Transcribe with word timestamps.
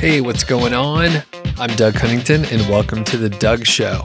Hey, 0.00 0.22
what's 0.22 0.44
going 0.44 0.72
on? 0.72 1.22
I'm 1.58 1.76
Doug 1.76 1.92
Cunnington, 1.92 2.46
and 2.46 2.62
welcome 2.70 3.04
to 3.04 3.18
The 3.18 3.28
Doug 3.28 3.66
Show. 3.66 4.02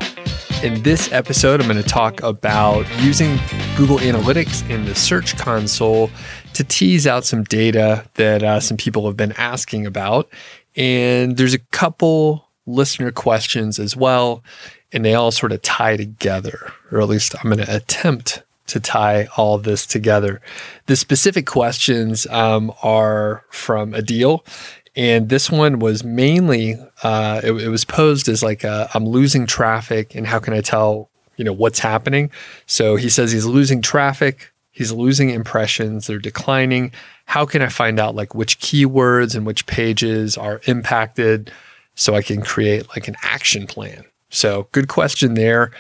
In 0.62 0.84
this 0.84 1.10
episode, 1.14 1.62
I'm 1.62 1.70
going 1.70 1.82
to 1.82 1.88
talk 1.88 2.22
about 2.22 2.86
using 3.02 3.40
Google 3.78 4.00
Analytics 4.00 4.70
in 4.70 4.84
the 4.84 4.94
Search 4.94 5.38
Console 5.38 6.10
to 6.54 6.66
tease 6.66 7.08
out 7.08 7.24
some 7.24 7.46
data 7.46 8.06
that 8.16 8.44
uh, 8.44 8.60
some 8.60 8.76
people 8.76 9.06
have 9.06 9.16
been 9.16 9.32
asking 9.38 9.86
about. 9.86 10.28
And 10.76 11.38
there's 11.38 11.54
a 11.54 11.60
couple 11.60 12.46
listener 12.66 13.14
questions 13.14 13.80
as 13.80 13.96
well, 13.96 14.44
and 14.92 15.06
they 15.06 15.14
all 15.14 15.32
sort 15.32 15.54
of 15.54 15.62
tie 15.62 15.96
together, 15.96 16.74
or 16.92 17.00
at 17.00 17.08
least 17.08 17.36
I'm 17.38 17.50
going 17.50 17.66
to 17.66 17.74
attempt 17.74 18.44
to 18.68 18.82
tie 18.82 19.30
all 19.38 19.58
this 19.60 19.86
together. 19.86 20.42
The 20.88 20.98
specific 20.98 21.46
questions 21.46 22.28
um, 22.28 22.74
are 22.84 23.46
from 23.50 23.94
Adil, 23.94 24.46
and 24.96 25.30
this 25.30 25.52
one 25.52 25.80
was 25.80 26.04
mainly 26.04 26.76
uh, 27.04 27.42
it, 27.44 27.52
it, 27.52 27.70
was 27.70 27.84
posed 27.86 28.30
as 28.30 28.42
like 28.42 28.64
i 28.64 28.88
am 28.94 29.06
losing 29.06 29.46
traffic 29.46 30.16
and 30.16 30.26
how 30.26 30.40
can 30.40 30.54
I 30.54 30.62
tell 30.62 31.10
you 31.38 31.44
know 31.44 31.54
what's 31.54 31.80
happening? 31.80 32.32
So 32.66 32.96
he 32.96 33.10
says 33.10 33.32
he's 33.32 33.46
losing 33.46 33.82
traffic, 33.82 34.52
he's 34.72 34.92
losing 34.92 35.30
impressions, 35.30 36.08
they're 36.08 36.20
declining. 36.20 36.92
How 37.26 37.46
can 37.46 37.62
I 37.62 37.70
find 37.70 38.00
out 38.00 38.16
like 38.16 38.36
which 38.36 38.60
keywords 38.60 39.36
and 39.36 39.46
which 39.46 39.66
pages 39.66 40.38
are 40.38 40.62
impacted 40.66 41.52
so 41.96 42.16
I 42.16 42.22
can 42.22 42.42
create 42.42 42.88
like 42.90 43.08
an 43.08 43.16
action 43.22 43.68
plan? 43.68 44.06
So 44.30 44.68
good 44.72 44.88
question 44.88 45.34
there. 45.34 45.72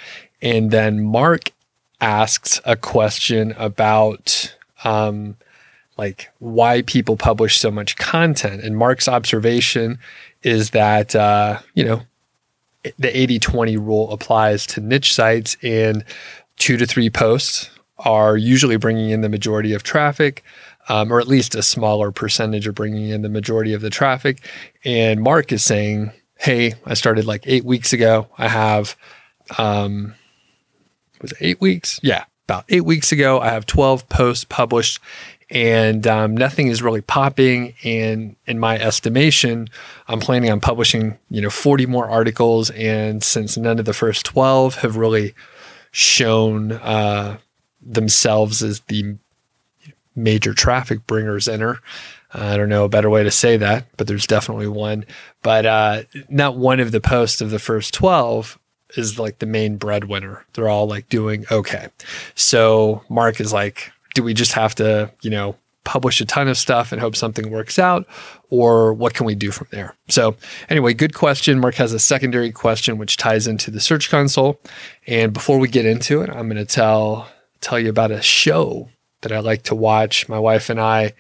And 0.42 0.72
then 0.72 1.04
Mark 1.04 1.52
asks 2.02 2.60
a 2.66 2.76
question 2.76 3.54
about 3.58 4.56
um, 4.84 5.38
like 5.98 6.30
why 6.40 6.82
people 6.84 7.18
publish 7.18 7.58
so 7.58 7.72
much 7.72 7.96
content. 7.98 8.64
And 8.64 8.78
Mark's 8.78 9.08
observation 9.08 10.00
is 10.44 10.72
that, 10.72 11.16
uh, 11.16 11.60
you 11.74 11.84
know, 11.84 12.02
the 13.00 13.18
80 13.18 13.40
20 13.40 13.78
rule 13.78 14.12
applies 14.12 14.68
to 14.68 14.82
niche 14.82 15.14
sites, 15.14 15.58
and 15.64 16.04
two 16.58 16.78
to 16.78 16.86
three 16.86 17.10
posts 17.10 17.70
are 18.00 18.38
usually 18.38 18.78
bringing 18.78 19.10
in 19.10 19.22
the 19.22 19.30
majority 19.30 19.74
of 19.74 19.84
traffic. 19.84 20.44
Um, 20.88 21.12
or 21.12 21.20
at 21.20 21.28
least 21.28 21.56
a 21.56 21.64
smaller 21.64 22.12
percentage 22.12 22.68
are 22.68 22.72
bringing 22.72 23.10
in 23.10 23.24
the 23.24 23.30
majority 23.30 23.74
of 23.74 23.82
the 23.82 23.90
traffic. 23.90 24.46
And 24.84 25.20
Mark 25.20 25.52
is 25.52 25.64
saying, 25.64 26.12
Hey, 26.38 26.74
I 26.86 26.94
started 26.94 27.26
like 27.26 27.42
eight 27.48 27.66
weeks 27.66 27.92
ago. 27.92 28.28
I 28.38 28.50
have, 28.50 28.96
um, 29.58 30.14
was 31.24 31.32
it 31.32 31.40
eight 31.42 31.60
weeks? 31.60 32.00
Yeah, 32.04 32.26
about 32.44 32.66
eight 32.70 32.86
weeks 32.86 33.12
ago. 33.12 33.40
I 33.40 33.50
have 33.50 33.66
12 33.66 34.08
posts 34.10 34.44
published 34.44 35.00
and 35.50 36.08
um, 36.08 36.36
nothing 36.36 36.68
is 36.68 36.82
really 36.82 37.02
popping. 37.02 37.76
And 37.84 38.36
in 38.46 38.60
my 38.60 38.80
estimation, 38.80 39.70
I'm 40.08 40.20
planning 40.20 40.52
on 40.52 40.60
publishing, 40.60 41.18
you 41.30 41.42
know, 41.42 41.50
40 41.50 41.86
more 41.86 42.10
articles. 42.10 42.72
And 42.72 43.24
since 43.24 43.58
none 43.58 43.80
of 43.80 43.86
the 43.86 43.94
first 43.94 44.26
12 44.26 44.76
have 44.76 44.98
really 44.98 45.36
shown 45.92 46.74
uh, 46.74 47.38
themselves 47.82 48.64
as 48.64 48.82
the 48.82 49.18
major 50.16 50.54
traffic 50.54 51.06
bringers 51.06 51.48
in 51.48 51.62
her, 51.62 51.80
I 52.34 52.58
don't 52.58 52.70
know 52.70 52.84
a 52.84 52.90
better 52.90 53.10
way 53.10 53.24
to 53.24 53.32
say 53.32 53.58
that, 53.58 53.86
but 53.98 54.08
there's 54.08 54.28
definitely 54.28 54.68
one. 54.68 55.06
But 55.42 55.66
uh, 55.66 56.04
not 56.28 56.58
one 56.58 56.80
of 56.80 56.92
the 56.92 57.02
posts 57.02 57.40
of 57.40 57.50
the 57.50 57.60
first 57.60 57.94
12 57.94 58.60
is 58.98 59.20
like 59.20 59.40
the 59.40 59.46
main 59.46 59.78
breadwinner. 59.78 60.46
They're 60.54 60.70
all 60.70 60.88
like 60.88 61.08
doing 61.08 61.46
okay. 61.52 61.88
So 62.34 63.04
Mark 63.10 63.40
is 63.40 63.54
like, 63.54 63.92
do 64.16 64.24
we 64.24 64.34
just 64.34 64.54
have 64.54 64.74
to, 64.76 65.12
you 65.22 65.30
know, 65.30 65.56
publish 65.84 66.20
a 66.20 66.26
ton 66.26 66.48
of 66.48 66.58
stuff 66.58 66.92
and 66.92 67.00
hope 67.00 67.16
something 67.16 67.52
works 67.52 67.78
out? 67.78 68.08
Or 68.50 68.92
what 68.94 69.14
can 69.14 69.28
we 69.28 69.36
do 69.36 69.52
from 69.52 69.68
there? 69.70 69.96
So, 70.10 70.36
anyway, 70.68 70.96
good 70.96 71.14
question. 71.14 71.60
Mark 71.60 71.76
has 71.76 71.94
a 71.94 72.00
secondary 72.00 72.52
question 72.52 72.98
which 72.98 73.18
ties 73.18 73.46
into 73.46 73.70
the 73.70 73.80
Search 73.80 74.10
Console. 74.10 74.60
And 75.06 75.32
before 75.32 75.60
we 75.60 75.68
get 75.68 75.86
into 75.86 76.22
it, 76.22 76.30
I'm 76.32 76.50
going 76.50 76.56
to 76.56 76.66
tell 76.66 77.30
tell 77.62 77.80
you 77.80 77.90
about 77.90 78.12
a 78.12 78.22
show 78.22 78.90
that 79.22 79.32
I 79.32 79.40
like 79.40 79.64
to 79.64 79.76
watch. 79.76 80.28
My 80.28 80.40
wife 80.40 80.70
and 80.70 80.80
I 80.80 81.14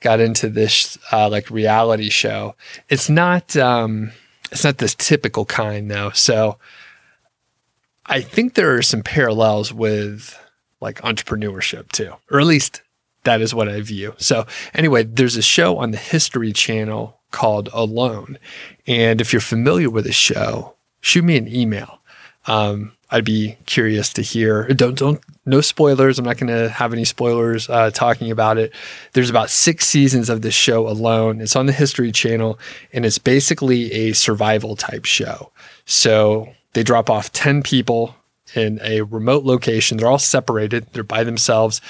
got 0.00 0.20
into 0.20 0.48
this 0.48 0.98
uh, 1.12 1.28
like 1.28 1.50
reality 1.50 2.10
show. 2.10 2.54
It's 2.88 3.08
not 3.08 3.56
um, 3.56 4.12
it's 4.50 4.64
not 4.64 4.78
this 4.78 4.94
typical 4.94 5.44
kind 5.44 5.90
though. 5.90 6.10
So 6.10 6.58
I 8.06 8.22
think 8.22 8.54
there 8.54 8.74
are 8.74 8.82
some 8.82 9.02
parallels 9.02 9.72
with 9.72 10.38
like 10.80 11.00
entrepreneurship 11.02 11.90
too, 11.92 12.12
or 12.30 12.40
at 12.40 12.46
least 12.46 12.82
that 13.24 13.40
is 13.40 13.54
what 13.54 13.68
I 13.68 13.80
view. 13.80 14.14
So, 14.18 14.46
anyway, 14.74 15.02
there's 15.04 15.36
a 15.36 15.42
show 15.42 15.78
on 15.78 15.90
the 15.90 15.98
History 15.98 16.52
Channel 16.52 17.18
called 17.30 17.68
Alone. 17.72 18.38
And 18.86 19.20
if 19.20 19.32
you're 19.32 19.40
familiar 19.40 19.90
with 19.90 20.04
the 20.04 20.12
show, 20.12 20.76
shoot 21.00 21.24
me 21.24 21.36
an 21.36 21.48
email. 21.48 22.00
Um, 22.46 22.92
I'd 23.10 23.24
be 23.24 23.56
curious 23.66 24.12
to 24.14 24.22
hear. 24.22 24.68
Don't 24.68 24.96
don't 24.96 25.20
no 25.46 25.60
spoilers. 25.62 26.18
I'm 26.18 26.26
not 26.26 26.36
going 26.36 26.52
to 26.52 26.68
have 26.68 26.92
any 26.92 27.04
spoilers 27.04 27.68
uh, 27.70 27.90
talking 27.90 28.30
about 28.30 28.58
it. 28.58 28.72
There's 29.14 29.30
about 29.30 29.48
six 29.48 29.88
seasons 29.88 30.28
of 30.28 30.42
this 30.42 30.54
show 30.54 30.86
alone. 30.86 31.40
It's 31.40 31.56
on 31.56 31.66
the 31.66 31.72
History 31.72 32.12
Channel, 32.12 32.58
and 32.92 33.06
it's 33.06 33.18
basically 33.18 33.90
a 33.92 34.12
survival 34.12 34.76
type 34.76 35.06
show. 35.06 35.52
So 35.86 36.52
they 36.74 36.82
drop 36.82 37.08
off 37.08 37.32
ten 37.32 37.62
people 37.62 38.14
in 38.54 38.80
a 38.82 39.02
remote 39.02 39.44
location. 39.44 39.96
They're 39.96 40.08
all 40.08 40.18
separated. 40.18 40.86
They're 40.92 41.02
by 41.02 41.24
themselves. 41.24 41.80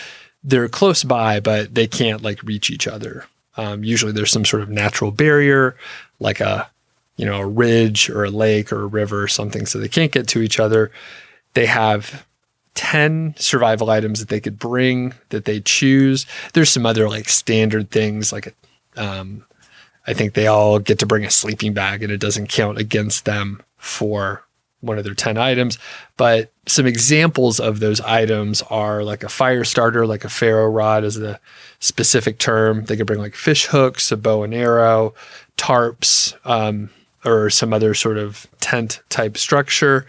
They're 0.43 0.69
close 0.69 1.05
by, 1.05 1.41
but 1.41 1.75
they 1.75 1.87
can't 1.87 2.23
like 2.23 2.43
reach 2.43 2.71
each 2.71 2.87
other. 2.87 3.27
Um, 3.57 3.83
usually, 3.83 4.13
there's 4.13 4.31
some 4.31 4.45
sort 4.45 4.63
of 4.63 4.69
natural 4.69 5.11
barrier, 5.11 5.77
like 6.21 6.41
a 6.41 6.71
you 7.17 7.27
know 7.27 7.41
a 7.41 7.47
ridge 7.47 8.09
or 8.09 8.25
a 8.25 8.31
lake 8.31 8.73
or 8.73 8.83
a 8.83 8.87
river 8.87 9.23
or 9.23 9.29
something, 9.29 9.67
so 9.67 9.79
they 9.79 9.89
can't 9.89 10.13
get 10.13 10.29
to 10.29 10.43
each 10.43 10.61
other. 10.61 10.93
They 11.55 11.67
have 11.67 12.25
10 12.75 13.35
survival 13.37 13.91
items 13.91 14.21
that 14.21 14.29
they 14.29 14.39
could 14.39 14.59
bring 14.59 15.13
that 15.31 15.45
they 15.45 15.61
choose. 15.61 16.27
There's 16.53 16.71
some 16.71 16.87
other 16.87 17.09
like 17.09 17.29
standard 17.29 17.91
things 17.91 18.33
like 18.33 18.55
um, 18.97 19.45
I 20.07 20.15
think 20.15 20.35
they 20.35 20.47
all 20.47 20.79
get 20.79 21.01
to 21.01 21.07
bring 21.07 21.25
a 21.25 21.31
sleeping 21.31 21.75
bag 21.75 22.03
and 22.03 22.13
it 22.13 22.21
doesn't 22.21 22.49
count 22.49 22.79
against 22.79 23.25
them 23.25 23.63
for 23.77 24.45
one 24.81 24.99
of 24.99 25.05
their 25.05 25.15
10 25.15 25.37
items. 25.37 25.79
But 26.17 26.53
some 26.67 26.87
examples 26.87 27.59
of 27.59 27.81
those 27.81 28.01
items 28.01 28.63
are 28.63 29.03
like 29.03 29.23
a 29.23 29.29
fire 29.29 29.65
starter, 29.65 30.07
like 30.07 30.25
a 30.25 30.29
ferro 30.29 30.69
rod 30.69 31.05
is 31.05 31.17
the 31.17 31.41
specific 31.81 32.39
term. 32.39 32.85
They 32.85 32.97
could 32.97 33.07
bring 33.07 33.19
like 33.19 33.35
fish 33.35 33.67
hooks, 33.67 34.13
a 34.13 34.17
bow 34.17 34.43
and 34.43 34.55
arrow, 34.55 35.15
tarps, 35.57 36.35
um, 36.47 36.91
or 37.25 37.51
some 37.51 37.73
other 37.73 37.95
sort 37.95 38.17
of 38.17 38.47
tent 38.61 39.01
type 39.09 39.37
structure, 39.37 40.07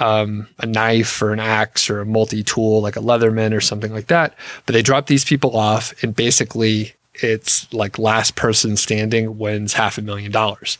um, 0.00 0.48
a 0.58 0.66
knife 0.66 1.20
or 1.20 1.32
an 1.32 1.40
axe 1.40 1.90
or 1.90 2.00
a 2.00 2.06
multi 2.06 2.42
tool 2.42 2.80
like 2.80 2.96
a 2.96 3.00
Leatherman 3.00 3.54
or 3.54 3.60
something 3.60 3.92
like 3.92 4.06
that. 4.06 4.34
But 4.64 4.72
they 4.72 4.82
drop 4.82 5.06
these 5.06 5.24
people 5.24 5.56
off 5.56 5.92
and 6.02 6.14
basically 6.14 6.94
it's 7.14 7.72
like 7.72 7.98
last 7.98 8.36
person 8.36 8.76
standing 8.76 9.38
wins 9.38 9.72
half 9.74 9.98
a 9.98 10.02
million 10.02 10.30
dollars. 10.30 10.78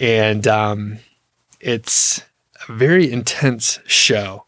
And 0.00 0.46
um, 0.48 0.98
it's 1.60 2.22
very 2.68 3.10
intense 3.10 3.78
show. 3.86 4.44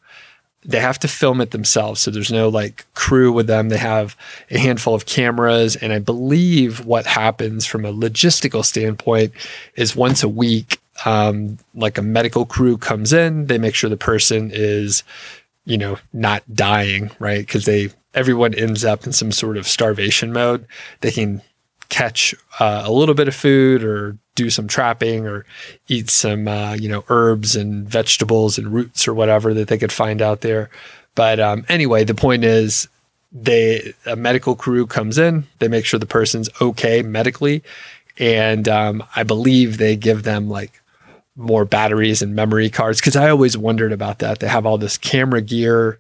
They 0.65 0.81
have 0.81 0.99
to 1.01 1.09
film 1.09 1.41
it 1.41 1.53
themselves. 1.53 2.01
So 2.01 2.11
there's 2.11 2.33
no 2.33 2.49
like 2.49 2.85
crew 2.95 3.31
with 3.31 3.47
them. 3.47 3.69
They 3.69 3.79
have 3.79 4.17
a 4.51 4.59
handful 4.59 4.95
of 4.95 5.07
cameras. 5.07 5.77
And 5.77 5.93
I 5.93 6.01
believe 6.01 6.85
what 6.85 7.07
happens 7.07 7.67
from 7.67 7.85
a 7.85 7.93
logistical 7.93 8.65
standpoint 8.65 9.33
is 9.77 9.95
once 9.95 10.25
a 10.25 10.29
week, 10.29 10.81
um, 11.05 11.59
like 11.75 11.99
a 11.99 12.03
medical 12.03 12.47
crew 12.47 12.79
comes 12.79 13.13
in, 13.13 13.47
they 13.47 13.59
make 13.59 13.75
sure 13.75 13.89
the 13.89 13.97
person 13.97 14.51
is, 14.53 15.05
you 15.67 15.79
know, 15.79 15.99
not 16.13 16.43
dying, 16.53 17.11
right? 17.21 17.47
Because 17.47 17.65
they, 17.65 17.91
everyone 18.15 18.55
ends 18.55 18.85
up 18.85 19.07
in 19.07 19.13
some 19.13 19.31
sort 19.31 19.57
of 19.57 19.69
starvation 19.69 20.33
mode. 20.33 20.67
They 21.01 21.13
can 21.13 21.43
catch 21.91 22.35
uh, 22.59 22.83
a 22.85 22.91
little 22.91 23.15
bit 23.15 23.29
of 23.29 23.35
food 23.35 23.85
or 23.85 24.17
do 24.37 24.51
some 24.51 24.69
trapping 24.69 25.27
or 25.27 25.45
eat 25.89 26.09
some 26.09 26.47
uh, 26.47 26.75
you 26.75 26.89
know 26.89 27.05
herbs 27.09 27.57
and 27.57 27.89
vegetables 27.89 28.59
and 28.59 28.73
roots 28.73 29.09
or 29.09 29.15
whatever 29.15 29.53
that 29.55 29.67
they 29.67 29.79
could 29.79 29.93
find 29.93 30.23
out 30.23 30.43
there. 30.43 30.71
But 31.17 31.41
um, 31.41 31.67
anyway, 31.69 32.05
the 32.05 32.15
point 32.15 32.45
is 32.45 32.87
they 33.33 33.95
a 34.07 34.15
medical 34.15 34.55
crew 34.55 34.87
comes 34.87 35.19
in, 35.19 35.47
they 35.59 35.67
make 35.67 35.85
sure 35.85 35.99
the 35.99 36.07
person's 36.07 36.49
okay 36.61 37.03
medically, 37.03 37.65
and 38.19 38.69
um, 38.69 39.03
I 39.17 39.25
believe 39.25 39.79
they 39.79 39.97
give 39.97 40.23
them 40.23 40.49
like 40.49 40.81
more 41.35 41.65
batteries 41.65 42.23
and 42.23 42.35
memory 42.35 42.71
cards 42.71 43.01
because 43.01 43.17
I 43.17 43.29
always 43.29 43.59
wondered 43.59 43.93
about 43.93 44.21
that. 44.21 44.39
They 44.39 44.49
have 44.49 44.65
all 44.65 44.79
this 44.79 44.97
camera 44.97 45.43
gear 45.43 45.99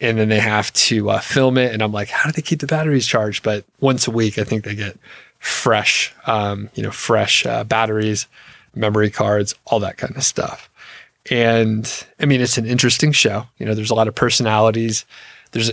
and 0.00 0.18
then 0.18 0.28
they 0.28 0.40
have 0.40 0.72
to 0.74 1.10
uh, 1.10 1.20
film 1.20 1.56
it. 1.56 1.72
And 1.72 1.82
I'm 1.82 1.92
like, 1.92 2.08
how 2.08 2.28
do 2.28 2.32
they 2.32 2.42
keep 2.42 2.60
the 2.60 2.66
batteries 2.66 3.06
charged? 3.06 3.42
But 3.42 3.64
once 3.80 4.06
a 4.06 4.10
week, 4.10 4.38
I 4.38 4.44
think 4.44 4.64
they 4.64 4.74
get 4.74 4.98
fresh, 5.44 6.14
um, 6.26 6.70
you 6.74 6.82
know, 6.82 6.90
fresh 6.90 7.44
uh, 7.44 7.64
batteries, 7.64 8.26
memory 8.74 9.10
cards, 9.10 9.54
all 9.66 9.78
that 9.78 9.98
kind 9.98 10.16
of 10.16 10.24
stuff. 10.24 10.70
And 11.30 12.06
I 12.18 12.24
mean, 12.24 12.40
it's 12.40 12.56
an 12.56 12.64
interesting 12.64 13.12
show. 13.12 13.46
You 13.58 13.66
know, 13.66 13.74
there's 13.74 13.90
a 13.90 13.94
lot 13.94 14.08
of 14.08 14.14
personalities. 14.14 15.04
There's, 15.52 15.70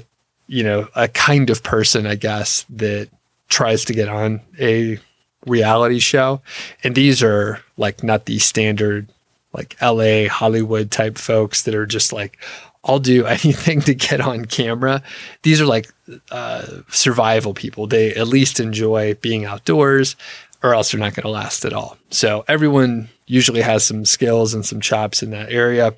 you 0.47 0.63
know, 0.63 0.89
a 0.93 1.07
kind 1.07 1.49
of 1.49 1.63
person, 1.63 2.05
I 2.05 2.15
guess, 2.15 2.65
that 2.69 3.07
tries 3.47 3.85
to 3.85 3.93
get 3.93 4.09
on 4.09 4.41
a 4.59 4.99
reality 5.45 5.99
show. 5.99 6.41
And 6.83 6.93
these 6.93 7.23
are 7.23 7.61
like 7.77 8.03
not 8.03 8.25
the 8.25 8.39
standard 8.39 9.07
like 9.53 9.77
LA 9.81 10.27
Hollywood 10.27 10.91
type 10.91 11.17
folks 11.17 11.63
that 11.63 11.75
are 11.75 11.85
just 11.85 12.11
like, 12.11 12.37
I'll 12.83 12.99
do 12.99 13.25
anything 13.27 13.81
to 13.81 13.93
get 13.93 14.21
on 14.21 14.45
camera. 14.45 15.03
These 15.43 15.61
are 15.61 15.65
like 15.65 15.91
uh, 16.31 16.65
survival 16.89 17.53
people. 17.53 17.87
They 17.87 18.13
at 18.13 18.27
least 18.27 18.59
enjoy 18.59 19.15
being 19.15 19.45
outdoors, 19.45 20.15
or 20.63 20.73
else 20.73 20.91
they're 20.91 20.99
not 20.99 21.15
going 21.15 21.23
to 21.23 21.29
last 21.29 21.65
at 21.65 21.73
all. 21.73 21.97
So 22.09 22.45
everyone 22.47 23.09
usually 23.25 23.61
has 23.61 23.85
some 23.85 24.05
skills 24.05 24.53
and 24.53 24.65
some 24.65 24.81
chops 24.81 25.23
in 25.23 25.31
that 25.31 25.51
area. 25.51 25.95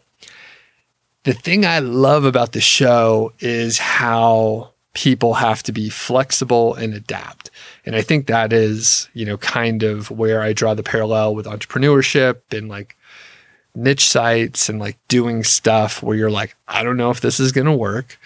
The 1.23 1.33
thing 1.33 1.65
I 1.65 1.79
love 1.79 2.25
about 2.25 2.51
the 2.51 2.61
show 2.61 3.33
is 3.39 3.79
how 3.79 4.71
people 4.93 5.35
have 5.35 5.63
to 5.63 5.71
be 5.71 5.89
flexible 5.89 6.75
and 6.75 6.93
adapt. 6.93 7.49
And 7.85 7.95
I 7.95 8.01
think 8.01 8.27
that 8.27 8.53
is, 8.53 9.09
you 9.13 9.25
know, 9.25 9.37
kind 9.37 9.83
of 9.83 10.11
where 10.11 10.41
I 10.41 10.53
draw 10.53 10.73
the 10.73 10.83
parallel 10.83 11.33
with 11.33 11.45
entrepreneurship 11.45 12.41
and 12.51 12.69
like 12.69 12.95
niche 13.75 14.07
sites 14.07 14.69
and 14.69 14.79
like 14.79 14.97
doing 15.07 15.43
stuff 15.43 16.03
where 16.03 16.15
you're 16.15 16.31
like, 16.31 16.55
I 16.67 16.83
don't 16.83 16.97
know 16.97 17.09
if 17.09 17.21
this 17.21 17.39
is 17.39 17.51
going 17.51 17.65
to 17.65 17.73
work. 17.73 18.17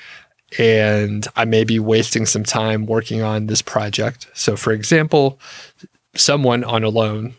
And 0.57 1.27
I 1.35 1.45
may 1.45 1.63
be 1.63 1.79
wasting 1.79 2.25
some 2.25 2.43
time 2.43 2.85
working 2.85 3.21
on 3.21 3.47
this 3.47 3.61
project. 3.61 4.27
So, 4.33 4.55
for 4.55 4.71
example, 4.71 5.39
someone 6.15 6.63
on 6.63 6.83
Alone 6.83 7.33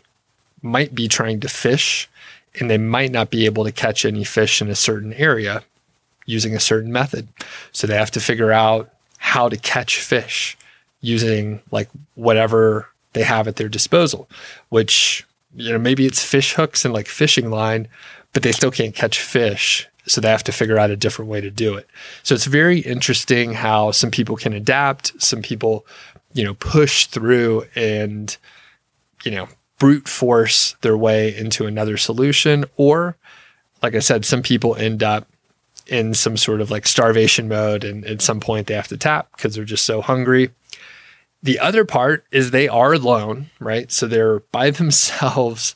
might 0.61 0.93
be 0.93 1.07
trying 1.07 1.39
to 1.39 1.49
fish 1.49 2.07
and 2.59 2.69
they 2.69 2.77
might 2.77 3.11
not 3.11 3.31
be 3.31 3.45
able 3.45 3.63
to 3.63 3.71
catch 3.71 4.05
any 4.05 4.23
fish 4.23 4.61
in 4.61 4.69
a 4.69 4.75
certain 4.75 5.13
area 5.13 5.63
using 6.25 6.55
a 6.55 6.59
certain 6.59 6.91
method. 6.91 7.27
So, 7.71 7.87
they 7.87 7.95
have 7.95 8.11
to 8.11 8.19
figure 8.19 8.51
out 8.51 8.91
how 9.17 9.49
to 9.49 9.57
catch 9.57 9.99
fish 9.99 10.55
using 11.01 11.61
like 11.71 11.89
whatever 12.13 12.89
they 13.13 13.23
have 13.23 13.47
at 13.47 13.55
their 13.55 13.69
disposal, 13.69 14.29
which 14.69 15.25
you 15.59 15.73
know, 15.73 15.79
maybe 15.79 16.05
it's 16.05 16.23
fish 16.23 16.53
hooks 16.53 16.85
and 16.85 16.93
like 16.93 17.07
fishing 17.07 17.51
line, 17.51 17.87
but 18.33 18.43
they 18.43 18.51
still 18.51 18.71
can't 18.71 18.95
catch 18.95 19.19
fish. 19.19 19.87
So 20.07 20.21
they 20.21 20.29
have 20.29 20.43
to 20.45 20.51
figure 20.51 20.79
out 20.79 20.89
a 20.89 20.95
different 20.95 21.29
way 21.29 21.41
to 21.41 21.51
do 21.51 21.75
it. 21.75 21.87
So 22.23 22.33
it's 22.33 22.45
very 22.45 22.79
interesting 22.79 23.53
how 23.53 23.91
some 23.91 24.09
people 24.09 24.37
can 24.37 24.53
adapt, 24.53 25.21
some 25.21 25.41
people, 25.41 25.85
you 26.33 26.43
know, 26.43 26.55
push 26.55 27.05
through 27.05 27.65
and, 27.75 28.35
you 29.23 29.31
know, 29.31 29.49
brute 29.77 30.07
force 30.07 30.75
their 30.81 30.97
way 30.97 31.35
into 31.35 31.67
another 31.67 31.97
solution. 31.97 32.65
Or, 32.77 33.17
like 33.83 33.93
I 33.93 33.99
said, 33.99 34.25
some 34.25 34.41
people 34.41 34.75
end 34.75 35.03
up 35.03 35.27
in 35.85 36.13
some 36.13 36.37
sort 36.37 36.61
of 36.61 36.71
like 36.71 36.87
starvation 36.87 37.47
mode 37.47 37.83
and 37.83 38.05
at 38.05 38.21
some 38.21 38.39
point 38.39 38.67
they 38.67 38.75
have 38.75 38.87
to 38.87 38.97
tap 38.97 39.27
because 39.35 39.55
they're 39.55 39.65
just 39.65 39.85
so 39.85 40.01
hungry. 40.01 40.51
The 41.41 41.59
other 41.59 41.85
part 41.85 42.25
is 42.31 42.51
they 42.51 42.67
are 42.67 42.93
alone, 42.93 43.49
right? 43.59 43.91
So 43.91 44.07
they're 44.07 44.39
by 44.39 44.69
themselves 44.71 45.75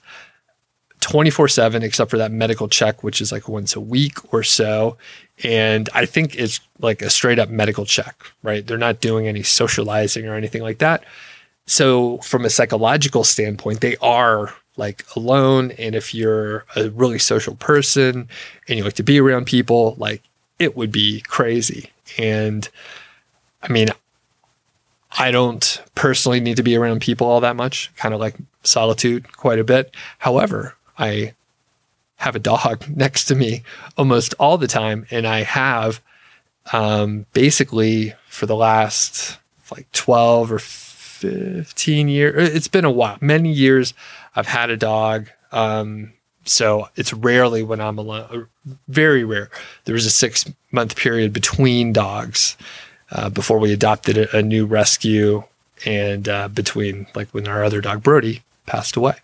24 1.00 1.48
7, 1.50 1.84
except 1.84 2.10
for 2.10 2.18
that 2.18 2.32
medical 2.32 2.68
check, 2.68 3.04
which 3.04 3.22
is 3.22 3.32
like 3.32 3.50
once 3.50 3.76
a 3.76 3.82
week 3.82 4.34
or 4.34 4.44
so. 4.44 4.98
And 5.44 5.90
I 5.94 6.06
think 6.06 6.36
it's 6.36 6.60
like 6.80 7.02
a 7.02 7.10
straight 7.10 7.40
up 7.40 7.50
medical 7.50 7.86
check, 7.86 8.24
right? 8.42 8.66
They're 8.66 8.78
not 8.78 9.02
doing 9.02 9.28
any 9.28 9.44
socializing 9.44 10.28
or 10.28 10.36
anything 10.36 10.62
like 10.62 10.78
that. 10.78 11.04
So, 11.66 12.18
from 12.20 12.46
a 12.46 12.50
psychological 12.50 13.24
standpoint, 13.24 13.82
they 13.82 13.96
are 13.98 14.54
like 14.78 15.06
alone. 15.16 15.72
And 15.72 15.96
if 15.96 16.14
you're 16.14 16.66
a 16.76 16.90
really 16.90 17.20
social 17.20 17.56
person 17.56 18.28
and 18.68 18.78
you 18.78 18.84
like 18.84 18.94
to 18.94 19.04
be 19.04 19.20
around 19.20 19.46
people, 19.46 19.96
like 19.98 20.22
it 20.60 20.76
would 20.76 20.92
be 20.92 21.22
crazy. 21.22 21.92
And 22.18 22.68
I 23.62 23.70
mean, 23.70 23.90
I 25.18 25.32
don't 25.32 25.82
personally 25.96 26.40
need 26.40 26.58
to 26.58 26.64
be 26.64 26.76
around 26.76 27.02
people 27.02 27.28
all 27.28 27.42
that 27.42 27.56
much, 27.56 27.92
kind 27.96 28.14
of 28.14 28.20
like 28.20 28.36
solitude 28.64 29.32
quite 29.34 29.60
a 29.60 29.64
bit. 29.64 29.96
However, 30.20 30.76
I 30.98 31.34
have 32.18 32.36
a 32.36 32.40
dog 32.40 32.86
next 32.96 33.26
to 33.26 33.36
me 33.36 33.64
almost 33.98 34.34
all 34.40 34.58
the 34.58 34.68
time. 34.68 35.06
And 35.12 35.28
I 35.28 35.44
have 35.44 36.02
um, 36.72 37.26
basically 37.34 38.14
for 38.28 38.46
the 38.46 38.56
last 38.56 39.38
like 39.72 39.92
12 39.92 40.52
or 40.52 40.60
15 40.60 42.08
years, 42.08 42.50
it's 42.50 42.68
been 42.68 42.86
a 42.86 42.92
while, 42.92 43.18
many 43.22 43.52
years, 43.52 43.94
I've 44.36 44.48
had 44.48 44.70
a 44.70 44.78
dog. 44.78 45.30
Um, 45.52 46.14
so 46.46 46.90
it's 46.96 47.14
rarely 47.14 47.64
when 47.64 47.80
I'm 47.80 47.98
alone, 47.98 48.48
very 48.88 49.24
rare. 49.24 49.50
There 49.86 49.94
was 49.94 50.06
a 50.06 50.12
six 50.12 50.46
month 50.72 50.96
period 50.96 51.32
between 51.32 51.94
dogs 51.94 52.58
uh, 53.14 53.30
before 53.30 53.60
we 53.60 53.72
adopted 53.72 54.18
a, 54.18 54.42
new 54.42 54.66
rescue 54.66 55.44
and 55.86 56.28
uh, 56.28 56.48
between 56.48 57.06
like 57.14 57.30
when 57.30 57.48
our 57.48 57.64
other 57.64 57.80
dog 57.80 58.02
Brody 58.02 58.42
passed 58.66 58.96
away. 58.96 59.16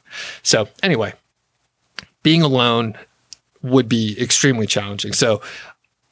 So 0.43 0.69
anyway, 0.83 1.13
being 2.21 2.43
alone 2.43 2.95
would 3.61 3.89
be 3.89 4.15
extremely 4.21 4.67
challenging. 4.67 5.13
So 5.13 5.41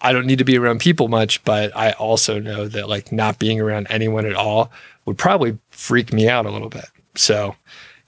I 0.02 0.12
don't 0.12 0.26
need 0.26 0.40
to 0.40 0.44
be 0.44 0.58
around 0.58 0.80
people 0.80 1.08
much, 1.08 1.44
but 1.44 1.76
I 1.76 1.92
also 1.92 2.40
know 2.40 2.68
that 2.68 2.90
like 2.90 3.12
not 3.12 3.40
being 3.40 3.62
around 3.62 3.88
anyone 3.90 4.26
at 4.26 4.36
all 4.36 4.72
would 5.06 5.18
probably 5.18 5.58
freak 5.70 6.12
me 6.12 6.28
out 6.28 6.46
a 6.46 6.52
little 6.52 6.70
bit. 6.70 6.86
So 7.16 7.56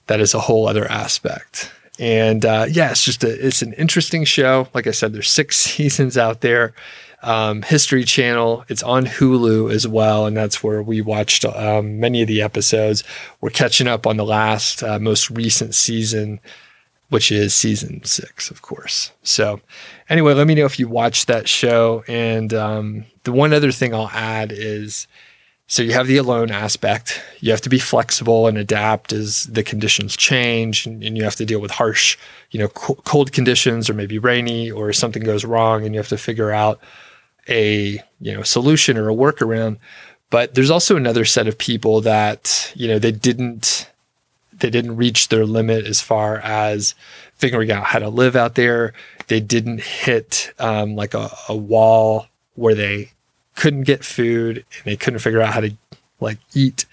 that 0.07 0.19
is 0.19 0.33
a 0.33 0.39
whole 0.39 0.68
other 0.68 0.89
aspect. 0.89 1.71
And 2.00 2.45
uh, 2.45 2.66
yeah, 2.69 2.92
it's 2.92 3.04
just 3.04 3.24
a, 3.24 3.48
it's 3.48 3.62
an 3.62 3.74
interesting 3.74 4.24
show. 4.24 4.68
Like 4.74 4.88
I 4.88 4.92
said, 4.92 5.13
there's 5.13 5.30
six 5.30 5.57
seasons 5.60 6.18
out 6.18 6.42
there 6.42 6.74
um, 7.21 7.62
History 7.62 8.04
Channel. 8.04 8.66
It's 8.69 8.83
on 8.83 9.06
Hulu 9.06 9.71
as 9.71 9.88
well, 9.88 10.25
and 10.25 10.36
that's 10.36 10.63
where 10.63 10.81
we 10.81 11.01
watched 11.01 11.45
um, 11.45 12.00
many 12.00 12.21
of 12.21 12.27
the 12.27 12.42
episodes. 12.42 13.04
We're 13.42 13.50
catching 13.50 13.88
up 13.88 14.07
on 14.07 14.18
the 14.18 14.25
last, 14.25 14.83
uh, 14.83 15.00
most 15.00 15.30
recent 15.30 15.75
season, 15.75 16.39
which 17.10 17.31
is 17.31 17.56
season 17.56 18.04
six, 18.04 18.51
of 18.51 18.62
course. 18.62 19.12
So, 19.24 19.62
anyway, 20.10 20.33
let 20.33 20.48
me 20.48 20.56
know 20.56 20.66
if 20.66 20.80
you 20.80 20.88
watched 20.88 21.27
that 21.27 21.48
show. 21.48 22.04
And 22.07 22.54
um, 22.54 23.06
the 23.24 23.31
one 23.31 23.54
other 23.54 23.71
thing 23.71 23.94
I'll 23.94 24.10
add 24.10 24.51
is. 24.51 25.07
So 25.71 25.83
you 25.83 25.94
have 25.94 26.07
the 26.07 26.18
alone 26.18 26.50
aspect. 26.50 27.21
You 27.42 27.51
have 27.51 27.62
to 27.62 27.69
be 27.69 27.77
flexible 27.77 28.48
and 28.48 28.57
adapt 28.57 29.13
as 29.13 29.44
the 29.44 29.62
conditions 29.62 30.18
change, 30.18 30.88
and, 30.88 31.04
and 31.04 31.16
you 31.16 31.24
have 31.24 31.36
to 31.36 31.45
deal 31.45 31.62
with 31.62 31.69
harsh, 31.69 32.18
you 32.50 32.60
know, 32.60 32.69
co- 32.69 32.95
cold 32.95 33.31
conditions, 33.33 33.88
or 33.88 33.94
maybe 33.94 34.18
rainy, 34.18 34.71
or 34.71 34.92
something 34.94 35.21
goes 35.21 35.45
wrong, 35.45 35.86
and 35.86 35.94
you 35.94 36.00
have 36.00 36.07
to 36.07 36.18
figure 36.18 36.50
out 36.51 36.80
a 37.49 38.01
you 38.21 38.33
know 38.33 38.43
solution 38.43 38.97
or 38.97 39.09
a 39.09 39.13
workaround 39.13 39.77
but 40.29 40.53
there's 40.53 40.69
also 40.69 40.95
another 40.95 41.25
set 41.25 41.47
of 41.47 41.57
people 41.57 42.01
that 42.01 42.71
you 42.75 42.87
know 42.87 42.99
they 42.99 43.11
didn't 43.11 43.89
they 44.59 44.69
didn't 44.69 44.95
reach 44.95 45.29
their 45.29 45.45
limit 45.45 45.85
as 45.85 46.01
far 46.01 46.37
as 46.39 46.94
figuring 47.35 47.71
out 47.71 47.85
how 47.85 47.99
to 47.99 48.09
live 48.09 48.35
out 48.35 48.56
there. 48.56 48.94
They 49.27 49.39
didn't 49.39 49.81
hit 49.81 50.51
um, 50.59 50.95
like 50.95 51.13
a, 51.13 51.29
a 51.47 51.56
wall 51.56 52.27
where 52.56 52.75
they 52.75 53.11
couldn't 53.56 53.83
get 53.83 54.03
food 54.03 54.57
and 54.57 54.85
they 54.85 54.97
couldn't 54.97 55.19
figure 55.19 55.41
out 55.41 55.53
how 55.53 55.61
to 55.61 55.71
like 56.19 56.39
eat 56.53 56.85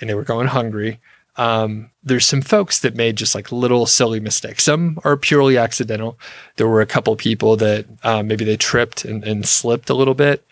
and 0.00 0.10
they 0.10 0.14
were 0.14 0.24
going 0.24 0.48
hungry. 0.48 0.98
Um, 1.36 1.90
there's 2.04 2.26
some 2.26 2.42
folks 2.42 2.80
that 2.80 2.96
made 2.96 3.16
just 3.16 3.34
like 3.34 3.52
little 3.52 3.86
silly 3.86 4.20
mistakes. 4.20 4.64
Some 4.64 4.98
are 5.04 5.16
purely 5.16 5.56
accidental. 5.56 6.18
There 6.56 6.66
were 6.68 6.80
a 6.80 6.86
couple 6.86 7.14
people 7.16 7.56
that 7.56 7.86
um, 8.02 8.26
maybe 8.26 8.44
they 8.44 8.56
tripped 8.56 9.04
and, 9.04 9.22
and 9.24 9.46
slipped 9.46 9.88
a 9.88 9.94
little 9.94 10.14
bit. 10.14 10.44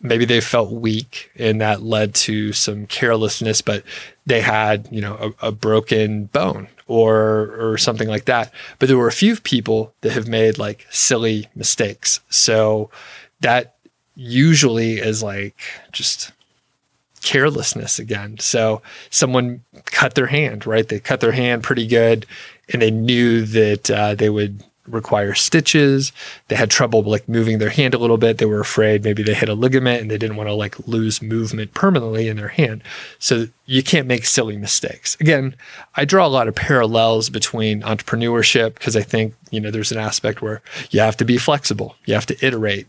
Maybe 0.00 0.24
they 0.24 0.40
felt 0.40 0.72
weak 0.72 1.30
and 1.36 1.60
that 1.60 1.82
led 1.82 2.14
to 2.14 2.52
some 2.52 2.86
carelessness, 2.86 3.60
but 3.60 3.84
they 4.26 4.40
had, 4.40 4.88
you 4.90 5.00
know, 5.00 5.34
a, 5.40 5.48
a 5.48 5.52
broken 5.52 6.24
bone 6.26 6.68
or 6.88 7.54
or 7.58 7.78
something 7.78 8.08
like 8.08 8.24
that. 8.24 8.52
But 8.78 8.88
there 8.88 8.98
were 8.98 9.08
a 9.08 9.12
few 9.12 9.36
people 9.36 9.94
that 10.00 10.12
have 10.12 10.26
made 10.26 10.58
like 10.58 10.86
silly 10.90 11.48
mistakes. 11.54 12.20
So 12.30 12.90
that 13.40 13.76
usually 14.16 14.94
is 14.94 15.22
like 15.22 15.60
just 15.92 16.32
carelessness 17.22 17.98
again. 17.98 18.38
So 18.38 18.82
someone 19.10 19.62
cut 19.86 20.14
their 20.14 20.26
hand, 20.26 20.66
right? 20.66 20.88
They 20.88 21.00
cut 21.00 21.20
their 21.20 21.32
hand 21.32 21.62
pretty 21.62 21.86
good 21.86 22.26
and 22.72 22.82
they 22.82 22.90
knew 22.90 23.44
that 23.46 23.90
uh, 23.90 24.14
they 24.14 24.30
would 24.30 24.62
require 24.88 25.32
stitches. 25.32 26.12
They 26.48 26.56
had 26.56 26.70
trouble 26.70 27.02
like 27.02 27.28
moving 27.28 27.58
their 27.58 27.70
hand 27.70 27.94
a 27.94 27.98
little 27.98 28.16
bit. 28.16 28.38
They 28.38 28.46
were 28.46 28.60
afraid 28.60 29.04
maybe 29.04 29.22
they 29.22 29.34
hit 29.34 29.48
a 29.48 29.54
ligament 29.54 30.02
and 30.02 30.10
they 30.10 30.18
didn't 30.18 30.36
want 30.36 30.48
to 30.48 30.54
like 30.54 30.76
lose 30.88 31.22
movement 31.22 31.72
permanently 31.72 32.28
in 32.28 32.36
their 32.36 32.48
hand. 32.48 32.82
So 33.18 33.46
you 33.66 33.82
can't 33.82 34.08
make 34.08 34.26
silly 34.26 34.56
mistakes. 34.56 35.16
Again, 35.20 35.54
I 35.94 36.04
draw 36.04 36.26
a 36.26 36.28
lot 36.28 36.48
of 36.48 36.56
parallels 36.56 37.30
between 37.30 37.82
entrepreneurship 37.82 38.74
because 38.74 38.96
I 38.96 39.02
think, 39.02 39.34
you 39.50 39.60
know, 39.60 39.70
there's 39.70 39.92
an 39.92 39.98
aspect 39.98 40.42
where 40.42 40.62
you 40.90 41.00
have 41.00 41.16
to 41.18 41.24
be 41.24 41.38
flexible. 41.38 41.94
You 42.04 42.14
have 42.14 42.26
to 42.26 42.46
iterate 42.46 42.88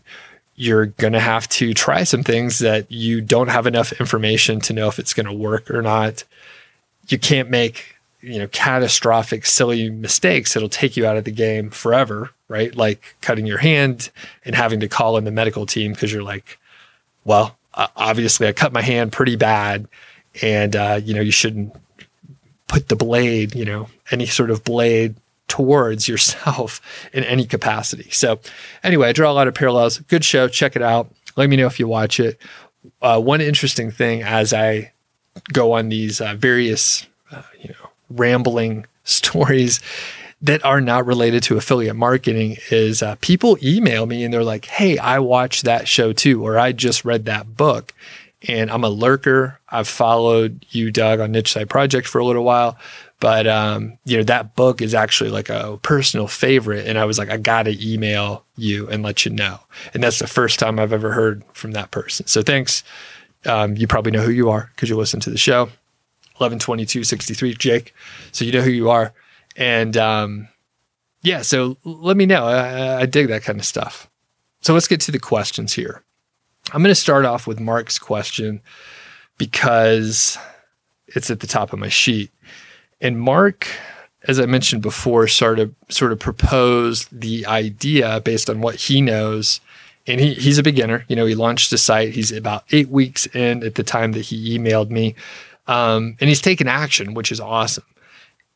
you're 0.56 0.86
going 0.86 1.12
to 1.12 1.20
have 1.20 1.48
to 1.48 1.74
try 1.74 2.04
some 2.04 2.22
things 2.22 2.60
that 2.60 2.90
you 2.90 3.20
don't 3.20 3.48
have 3.48 3.66
enough 3.66 3.92
information 4.00 4.60
to 4.60 4.72
know 4.72 4.88
if 4.88 4.98
it's 4.98 5.14
going 5.14 5.26
to 5.26 5.32
work 5.32 5.70
or 5.70 5.82
not. 5.82 6.24
You 7.08 7.18
can't 7.18 7.50
make, 7.50 7.96
you 8.20 8.38
know, 8.38 8.48
catastrophic, 8.48 9.46
silly 9.46 9.90
mistakes 9.90 10.54
that'll 10.54 10.68
take 10.68 10.96
you 10.96 11.06
out 11.06 11.16
of 11.16 11.24
the 11.24 11.32
game 11.32 11.70
forever, 11.70 12.30
right? 12.48 12.74
Like 12.74 13.16
cutting 13.20 13.46
your 13.46 13.58
hand 13.58 14.10
and 14.44 14.54
having 14.54 14.80
to 14.80 14.88
call 14.88 15.16
in 15.16 15.24
the 15.24 15.32
medical 15.32 15.66
team 15.66 15.92
because 15.92 16.12
you're 16.12 16.22
like, 16.22 16.58
well, 17.24 17.56
obviously 17.74 18.46
I 18.46 18.52
cut 18.52 18.72
my 18.72 18.82
hand 18.82 19.12
pretty 19.12 19.36
bad 19.36 19.88
and, 20.40 20.76
uh, 20.76 21.00
you 21.02 21.14
know, 21.14 21.20
you 21.20 21.32
shouldn't 21.32 21.74
put 22.68 22.88
the 22.88 22.96
blade, 22.96 23.54
you 23.54 23.64
know, 23.64 23.88
any 24.10 24.26
sort 24.26 24.50
of 24.50 24.64
blade 24.64 25.16
towards 25.48 26.08
yourself 26.08 26.80
in 27.12 27.24
any 27.24 27.44
capacity. 27.44 28.10
So, 28.10 28.40
anyway, 28.82 29.08
I 29.08 29.12
draw 29.12 29.30
a 29.30 29.34
lot 29.34 29.48
of 29.48 29.54
parallels. 29.54 29.98
Good 30.00 30.24
show. 30.24 30.48
Check 30.48 30.76
it 30.76 30.82
out. 30.82 31.10
Let 31.36 31.50
me 31.50 31.56
know 31.56 31.66
if 31.66 31.78
you 31.78 31.88
watch 31.88 32.20
it. 32.20 32.40
Uh, 33.00 33.20
one 33.20 33.40
interesting 33.40 33.90
thing 33.90 34.22
as 34.22 34.52
I 34.52 34.92
go 35.52 35.72
on 35.72 35.88
these 35.88 36.20
uh, 36.20 36.34
various, 36.34 37.06
uh, 37.30 37.42
you 37.60 37.70
know, 37.70 37.90
rambling 38.10 38.86
stories 39.04 39.80
that 40.42 40.64
are 40.64 40.80
not 40.80 41.06
related 41.06 41.42
to 41.42 41.56
affiliate 41.56 41.96
marketing 41.96 42.56
is 42.70 43.02
uh, 43.02 43.16
people 43.20 43.56
email 43.62 44.04
me 44.06 44.24
and 44.24 44.32
they're 44.32 44.44
like, 44.44 44.66
"Hey, 44.66 44.98
I 44.98 45.18
watched 45.18 45.64
that 45.64 45.88
show 45.88 46.12
too," 46.12 46.46
or 46.46 46.58
"I 46.58 46.72
just 46.72 47.04
read 47.04 47.24
that 47.24 47.56
book." 47.56 47.94
And 48.46 48.70
I'm 48.70 48.84
a 48.84 48.90
lurker. 48.90 49.58
I've 49.70 49.88
followed 49.88 50.66
you, 50.68 50.90
Doug, 50.90 51.18
on 51.18 51.32
Niche 51.32 51.52
Site 51.52 51.70
Project 51.70 52.06
for 52.06 52.18
a 52.18 52.26
little 52.26 52.44
while. 52.44 52.76
But 53.20 53.46
um, 53.46 53.98
you 54.04 54.16
know, 54.16 54.22
that 54.24 54.54
book 54.54 54.82
is 54.82 54.94
actually 54.94 55.30
like 55.30 55.48
a 55.48 55.78
personal 55.82 56.26
favorite. 56.26 56.86
And 56.86 56.98
I 56.98 57.04
was 57.04 57.18
like, 57.18 57.30
I 57.30 57.36
gotta 57.36 57.76
email 57.80 58.44
you 58.56 58.88
and 58.88 59.02
let 59.02 59.24
you 59.24 59.32
know. 59.32 59.60
And 59.94 60.02
that's 60.02 60.18
the 60.18 60.26
first 60.26 60.58
time 60.58 60.78
I've 60.78 60.92
ever 60.92 61.12
heard 61.12 61.42
from 61.52 61.72
that 61.72 61.90
person. 61.90 62.26
So 62.26 62.42
thanks. 62.42 62.82
Um, 63.46 63.76
you 63.76 63.86
probably 63.86 64.12
know 64.12 64.22
who 64.22 64.30
you 64.30 64.48
are 64.50 64.70
because 64.74 64.88
you 64.88 64.96
listen 64.96 65.20
to 65.20 65.30
the 65.30 65.36
show. 65.38 65.64
112263, 66.38 67.54
Jake. 67.54 67.94
So 68.32 68.44
you 68.44 68.52
know 68.52 68.62
who 68.62 68.70
you 68.70 68.90
are. 68.90 69.12
And 69.56 69.96
um, 69.96 70.48
yeah, 71.22 71.42
so 71.42 71.76
let 71.84 72.16
me 72.16 72.26
know. 72.26 72.46
I, 72.46 73.02
I 73.02 73.06
dig 73.06 73.28
that 73.28 73.42
kind 73.42 73.58
of 73.60 73.66
stuff. 73.66 74.10
So 74.60 74.72
let's 74.72 74.88
get 74.88 75.00
to 75.02 75.12
the 75.12 75.18
questions 75.18 75.74
here. 75.74 76.02
I'm 76.72 76.82
going 76.82 76.90
to 76.90 76.94
start 76.94 77.24
off 77.24 77.46
with 77.46 77.60
Mark's 77.60 77.98
question 77.98 78.62
because 79.36 80.38
it's 81.08 81.30
at 81.30 81.40
the 81.40 81.46
top 81.46 81.72
of 81.72 81.78
my 81.78 81.88
sheet. 81.88 82.30
And 83.04 83.20
Mark, 83.20 83.68
as 84.26 84.40
I 84.40 84.46
mentioned 84.46 84.80
before, 84.80 85.28
started 85.28 85.74
sort 85.90 86.10
of 86.10 86.18
proposed 86.18 87.08
the 87.12 87.44
idea 87.44 88.18
based 88.20 88.48
on 88.48 88.62
what 88.62 88.76
he 88.76 89.02
knows. 89.02 89.60
And 90.06 90.20
he, 90.20 90.32
he's 90.32 90.56
a 90.56 90.62
beginner. 90.62 91.04
You 91.06 91.14
know, 91.14 91.26
he 91.26 91.34
launched 91.34 91.70
a 91.74 91.78
site. 91.78 92.14
He's 92.14 92.32
about 92.32 92.64
eight 92.72 92.88
weeks 92.88 93.26
in 93.26 93.62
at 93.62 93.74
the 93.74 93.82
time 93.82 94.12
that 94.12 94.22
he 94.22 94.58
emailed 94.58 94.90
me. 94.90 95.14
Um, 95.66 96.16
and 96.18 96.28
he's 96.28 96.40
taken 96.40 96.66
action, 96.66 97.12
which 97.12 97.30
is 97.30 97.40
awesome. 97.40 97.84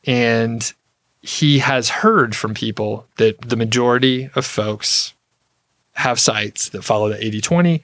And 0.05 0.73
he 1.21 1.59
has 1.59 1.91
heard 1.91 2.35
from 2.35 2.55
people 2.55 3.07
that 3.19 3.39
the 3.43 3.57
majority 3.57 4.31
of 4.35 4.47
folks 4.47 5.13
have 5.93 6.19
sites 6.19 6.71
that 6.71 6.85
follow 6.85 7.11
the 7.11 7.23
80 7.23 7.41
20 7.43 7.83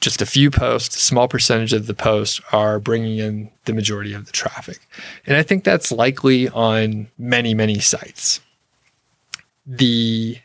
just 0.00 0.22
a 0.22 0.26
few 0.26 0.50
posts, 0.50 0.96
a 0.96 1.00
small 1.00 1.28
percentage 1.28 1.72
of 1.72 1.86
the 1.86 1.94
posts 1.94 2.40
are 2.52 2.78
bringing 2.78 3.18
in 3.18 3.50
the 3.66 3.72
majority 3.72 4.14
of 4.14 4.26
the 4.26 4.32
traffic. 4.32 4.78
And 5.26 5.36
I 5.36 5.42
think 5.42 5.62
that's 5.62 5.92
likely 5.92 6.48
on 6.48 7.08
many, 7.18 7.52
many 7.52 7.78
sites. 7.80 8.40
The 9.66 10.38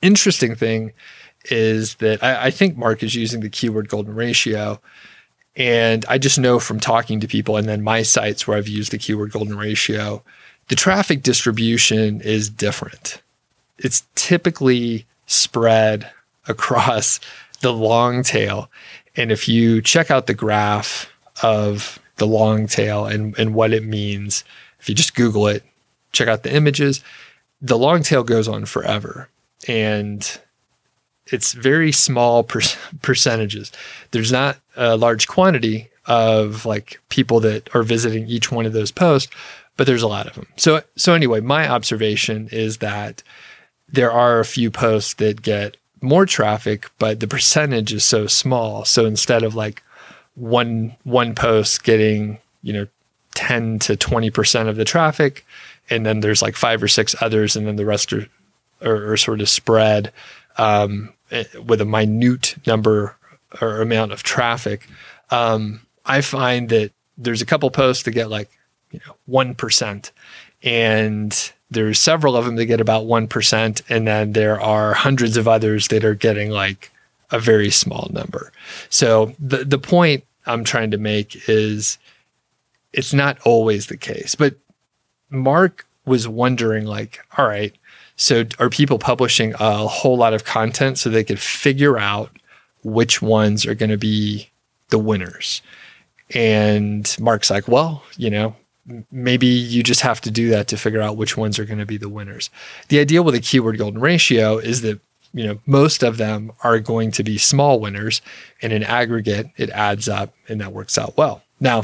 interesting 0.00 0.54
thing 0.54 0.92
is 1.46 1.96
that 1.96 2.22
I, 2.22 2.44
I, 2.46 2.50
think 2.50 2.76
Mark 2.76 3.02
is 3.02 3.16
using 3.16 3.40
the 3.40 3.48
keyword 3.48 3.88
golden 3.88 4.14
ratio. 4.14 4.80
And 5.56 6.04
I 6.08 6.18
just 6.18 6.38
know 6.38 6.60
from 6.60 6.78
talking 6.78 7.18
to 7.20 7.26
people 7.26 7.56
and 7.56 7.68
then 7.68 7.82
my 7.82 8.02
sites 8.02 8.46
where 8.46 8.56
I've 8.56 8.68
used 8.68 8.92
the 8.92 8.98
keyword 8.98 9.32
golden 9.32 9.58
ratio, 9.58 10.22
the 10.68 10.76
traffic 10.76 11.22
distribution 11.22 12.20
is 12.20 12.48
different. 12.48 13.20
It's 13.78 14.06
typically 14.14 15.04
spread 15.26 16.10
across 16.46 17.18
the 17.62 17.72
long 17.72 18.22
tail. 18.22 18.70
And 19.16 19.32
if 19.32 19.48
you 19.48 19.80
check 19.80 20.10
out 20.10 20.26
the 20.26 20.34
graph 20.34 21.10
of 21.42 21.98
the 22.16 22.26
long 22.26 22.66
tail 22.66 23.06
and, 23.06 23.36
and 23.38 23.54
what 23.54 23.72
it 23.72 23.84
means, 23.84 24.44
if 24.78 24.88
you 24.88 24.94
just 24.94 25.14
Google 25.14 25.48
it, 25.48 25.64
check 26.12 26.28
out 26.28 26.42
the 26.42 26.54
images, 26.54 27.02
the 27.60 27.78
long 27.78 28.02
tail 28.02 28.22
goes 28.22 28.48
on 28.48 28.66
forever. 28.66 29.28
And 29.66 30.38
it's 31.26 31.52
very 31.52 31.92
small 31.92 32.42
per- 32.44 32.60
percentages. 33.02 33.72
There's 34.10 34.32
not 34.32 34.58
a 34.76 34.96
large 34.96 35.28
quantity 35.28 35.88
of 36.06 36.66
like 36.66 37.00
people 37.08 37.40
that 37.40 37.74
are 37.74 37.84
visiting 37.84 38.26
each 38.26 38.50
one 38.50 38.66
of 38.66 38.72
those 38.72 38.90
posts, 38.90 39.32
but 39.76 39.86
there's 39.86 40.02
a 40.02 40.08
lot 40.08 40.26
of 40.26 40.34
them. 40.34 40.46
So 40.56 40.82
so 40.96 41.14
anyway, 41.14 41.40
my 41.40 41.68
observation 41.68 42.48
is 42.50 42.78
that 42.78 43.22
there 43.88 44.10
are 44.10 44.40
a 44.40 44.44
few 44.44 44.70
posts 44.70 45.14
that 45.14 45.42
get 45.42 45.76
more 46.02 46.26
traffic, 46.26 46.90
but 46.98 47.20
the 47.20 47.28
percentage 47.28 47.92
is 47.92 48.04
so 48.04 48.26
small. 48.26 48.84
So 48.84 49.06
instead 49.06 49.42
of 49.42 49.54
like 49.54 49.82
one 50.34 50.96
one 51.04 51.34
post 51.34 51.84
getting, 51.84 52.38
you 52.62 52.72
know, 52.72 52.86
10 53.34 53.78
to 53.80 53.96
20% 53.96 54.68
of 54.68 54.76
the 54.76 54.84
traffic, 54.84 55.46
and 55.88 56.04
then 56.04 56.20
there's 56.20 56.42
like 56.42 56.56
five 56.56 56.82
or 56.82 56.88
six 56.88 57.14
others, 57.20 57.56
and 57.56 57.66
then 57.66 57.76
the 57.76 57.86
rest 57.86 58.12
are, 58.12 58.26
are, 58.82 59.12
are 59.12 59.16
sort 59.16 59.40
of 59.40 59.48
spread 59.48 60.12
um, 60.58 61.12
eh, 61.30 61.44
with 61.64 61.80
a 61.80 61.86
minute 61.86 62.56
number 62.66 63.16
or 63.60 63.80
amount 63.80 64.12
of 64.12 64.22
traffic. 64.22 64.88
Um, 65.30 65.80
I 66.04 66.20
find 66.20 66.68
that 66.70 66.92
there's 67.16 67.42
a 67.42 67.46
couple 67.46 67.70
posts 67.70 68.04
that 68.04 68.12
get 68.12 68.30
like, 68.30 68.50
you 68.90 69.00
know, 69.06 69.16
1%. 69.28 70.10
And 70.62 71.52
there's 71.72 72.00
several 72.00 72.36
of 72.36 72.44
them 72.44 72.56
that 72.56 72.66
get 72.66 72.80
about 72.80 73.06
1%. 73.06 73.82
And 73.88 74.06
then 74.06 74.32
there 74.32 74.60
are 74.60 74.94
hundreds 74.94 75.36
of 75.36 75.48
others 75.48 75.88
that 75.88 76.04
are 76.04 76.14
getting 76.14 76.50
like 76.50 76.90
a 77.30 77.38
very 77.38 77.70
small 77.70 78.08
number. 78.12 78.52
So 78.90 79.34
the, 79.38 79.64
the 79.64 79.78
point 79.78 80.24
I'm 80.46 80.64
trying 80.64 80.90
to 80.90 80.98
make 80.98 81.48
is 81.48 81.98
it's 82.92 83.12
not 83.12 83.38
always 83.44 83.86
the 83.86 83.96
case. 83.96 84.34
But 84.34 84.54
Mark 85.30 85.86
was 86.04 86.28
wondering, 86.28 86.84
like, 86.84 87.24
all 87.38 87.46
right, 87.46 87.74
so 88.16 88.44
are 88.58 88.68
people 88.68 88.98
publishing 88.98 89.54
a 89.58 89.86
whole 89.86 90.16
lot 90.16 90.34
of 90.34 90.44
content 90.44 90.98
so 90.98 91.08
they 91.08 91.24
could 91.24 91.40
figure 91.40 91.98
out 91.98 92.30
which 92.84 93.22
ones 93.22 93.64
are 93.66 93.74
going 93.74 93.90
to 93.90 93.96
be 93.96 94.50
the 94.90 94.98
winners? 94.98 95.62
And 96.34 97.14
Mark's 97.18 97.50
like, 97.50 97.68
well, 97.68 98.02
you 98.16 98.30
know, 98.30 98.56
maybe 99.10 99.46
you 99.46 99.82
just 99.82 100.00
have 100.00 100.20
to 100.22 100.30
do 100.30 100.48
that 100.50 100.68
to 100.68 100.76
figure 100.76 101.00
out 101.00 101.16
which 101.16 101.36
ones 101.36 101.58
are 101.58 101.64
going 101.64 101.78
to 101.78 101.86
be 101.86 101.96
the 101.96 102.08
winners. 102.08 102.50
The 102.88 102.98
idea 102.98 103.22
with 103.22 103.34
a 103.34 103.40
keyword 103.40 103.78
golden 103.78 104.00
ratio 104.00 104.58
is 104.58 104.82
that 104.82 105.00
you 105.32 105.46
know 105.46 105.58
most 105.66 106.02
of 106.02 106.16
them 106.16 106.52
are 106.62 106.78
going 106.78 107.10
to 107.12 107.22
be 107.22 107.38
small 107.38 107.80
winners 107.80 108.20
and 108.60 108.72
in 108.72 108.82
aggregate 108.82 109.46
it 109.56 109.70
adds 109.70 110.08
up 110.08 110.34
and 110.48 110.60
that 110.60 110.72
works 110.72 110.98
out 110.98 111.16
well. 111.16 111.42
Now, 111.60 111.82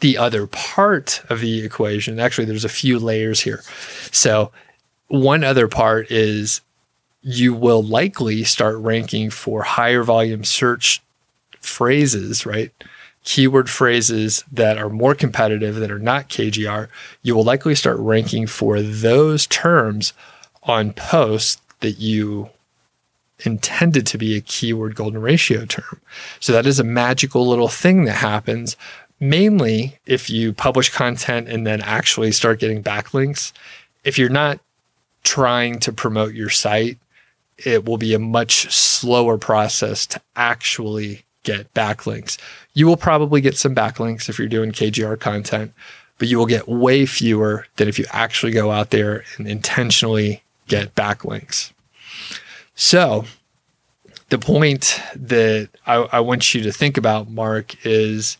the 0.00 0.16
other 0.18 0.46
part 0.46 1.22
of 1.28 1.40
the 1.40 1.64
equation, 1.64 2.20
actually 2.20 2.46
there's 2.46 2.64
a 2.64 2.68
few 2.68 2.98
layers 2.98 3.40
here. 3.40 3.62
So, 4.10 4.52
one 5.08 5.44
other 5.44 5.68
part 5.68 6.10
is 6.10 6.60
you 7.22 7.54
will 7.54 7.82
likely 7.82 8.44
start 8.44 8.76
ranking 8.78 9.30
for 9.30 9.62
higher 9.62 10.02
volume 10.02 10.44
search 10.44 11.02
phrases, 11.60 12.44
right? 12.46 12.70
Keyword 13.24 13.68
phrases 13.70 14.44
that 14.52 14.78
are 14.78 14.90
more 14.90 15.14
competitive 15.14 15.76
that 15.76 15.90
are 15.90 15.98
not 15.98 16.28
KGR, 16.28 16.88
you 17.22 17.34
will 17.34 17.44
likely 17.44 17.74
start 17.74 17.98
ranking 17.98 18.46
for 18.46 18.80
those 18.80 19.46
terms 19.46 20.12
on 20.62 20.92
posts 20.92 21.60
that 21.80 21.98
you 21.98 22.50
intended 23.44 24.06
to 24.06 24.18
be 24.18 24.36
a 24.36 24.40
keyword 24.40 24.94
golden 24.94 25.20
ratio 25.20 25.64
term. 25.64 26.00
So 26.38 26.52
that 26.52 26.66
is 26.66 26.78
a 26.78 26.84
magical 26.84 27.46
little 27.46 27.68
thing 27.68 28.04
that 28.04 28.16
happens 28.16 28.76
mainly 29.20 29.98
if 30.06 30.28
you 30.28 30.52
publish 30.52 30.90
content 30.90 31.48
and 31.48 31.66
then 31.66 31.80
actually 31.82 32.32
start 32.32 32.60
getting 32.60 32.82
backlinks. 32.82 33.52
If 34.02 34.18
you're 34.18 34.28
not 34.28 34.60
trying 35.22 35.78
to 35.80 35.92
promote 35.92 36.34
your 36.34 36.50
site, 36.50 36.98
it 37.58 37.84
will 37.84 37.96
be 37.96 38.12
a 38.14 38.18
much 38.18 38.72
slower 38.72 39.38
process 39.38 40.06
to 40.06 40.20
actually 40.36 41.24
get 41.44 41.72
backlinks. 41.74 42.38
You 42.74 42.86
will 42.86 42.96
probably 42.96 43.40
get 43.40 43.56
some 43.56 43.74
backlinks 43.74 44.28
if 44.28 44.38
you're 44.38 44.48
doing 44.48 44.72
KGR 44.72 45.18
content, 45.18 45.72
but 46.18 46.28
you 46.28 46.38
will 46.38 46.46
get 46.46 46.68
way 46.68 47.06
fewer 47.06 47.66
than 47.76 47.88
if 47.88 47.98
you 47.98 48.04
actually 48.10 48.52
go 48.52 48.70
out 48.70 48.90
there 48.90 49.24
and 49.36 49.46
intentionally 49.46 50.42
get 50.68 50.94
backlinks. 50.94 51.72
So, 52.74 53.24
the 54.30 54.38
point 54.38 55.00
that 55.14 55.68
I, 55.86 55.94
I 56.12 56.20
want 56.20 56.54
you 56.54 56.62
to 56.62 56.72
think 56.72 56.96
about, 56.96 57.30
Mark, 57.30 57.86
is 57.86 58.36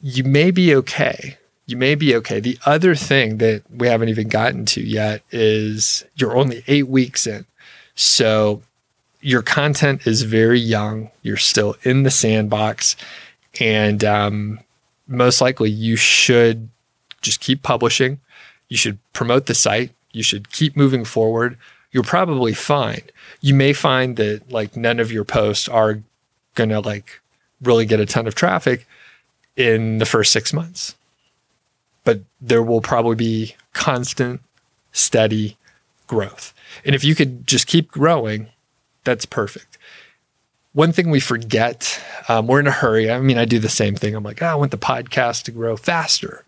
you 0.00 0.22
may 0.22 0.50
be 0.50 0.74
okay. 0.76 1.36
You 1.66 1.76
may 1.76 1.96
be 1.96 2.14
okay. 2.16 2.38
The 2.38 2.58
other 2.64 2.94
thing 2.94 3.38
that 3.38 3.62
we 3.70 3.88
haven't 3.88 4.10
even 4.10 4.28
gotten 4.28 4.66
to 4.66 4.80
yet 4.80 5.22
is 5.32 6.04
you're 6.14 6.36
only 6.36 6.62
eight 6.68 6.86
weeks 6.86 7.26
in. 7.26 7.46
So 7.96 8.62
your 9.26 9.42
content 9.42 10.06
is 10.06 10.22
very 10.22 10.60
young. 10.60 11.10
You're 11.22 11.36
still 11.36 11.74
in 11.82 12.04
the 12.04 12.12
sandbox. 12.12 12.94
And 13.58 14.04
um, 14.04 14.60
most 15.08 15.40
likely, 15.40 15.68
you 15.68 15.96
should 15.96 16.68
just 17.22 17.40
keep 17.40 17.64
publishing. 17.64 18.20
You 18.68 18.76
should 18.76 18.98
promote 19.12 19.46
the 19.46 19.54
site. 19.54 19.90
You 20.12 20.22
should 20.22 20.52
keep 20.52 20.76
moving 20.76 21.04
forward. 21.04 21.58
You're 21.90 22.04
probably 22.04 22.54
fine. 22.54 23.02
You 23.40 23.52
may 23.52 23.72
find 23.72 24.16
that 24.16 24.48
like 24.48 24.76
none 24.76 25.00
of 25.00 25.10
your 25.10 25.24
posts 25.24 25.68
are 25.68 26.02
going 26.54 26.70
to 26.70 26.78
like 26.78 27.20
really 27.60 27.84
get 27.84 27.98
a 27.98 28.06
ton 28.06 28.28
of 28.28 28.36
traffic 28.36 28.86
in 29.56 29.98
the 29.98 30.06
first 30.06 30.32
six 30.32 30.52
months. 30.52 30.94
but 32.04 32.20
there 32.40 32.62
will 32.62 32.80
probably 32.80 33.16
be 33.16 33.56
constant, 33.72 34.40
steady 34.92 35.56
growth. 36.06 36.54
And 36.84 36.94
if 36.94 37.02
you 37.02 37.16
could 37.16 37.46
just 37.48 37.66
keep 37.66 37.90
growing, 37.90 38.46
that's 39.06 39.24
perfect. 39.24 39.78
One 40.74 40.92
thing 40.92 41.08
we 41.08 41.20
forget, 41.20 41.98
um, 42.28 42.46
we're 42.46 42.60
in 42.60 42.66
a 42.66 42.70
hurry. 42.70 43.10
I 43.10 43.18
mean, 43.18 43.38
I 43.38 43.46
do 43.46 43.58
the 43.58 43.70
same 43.70 43.94
thing. 43.94 44.14
I'm 44.14 44.22
like, 44.22 44.42
oh, 44.42 44.46
I 44.46 44.54
want 44.54 44.72
the 44.72 44.76
podcast 44.76 45.44
to 45.44 45.50
grow 45.50 45.78
faster. 45.78 46.44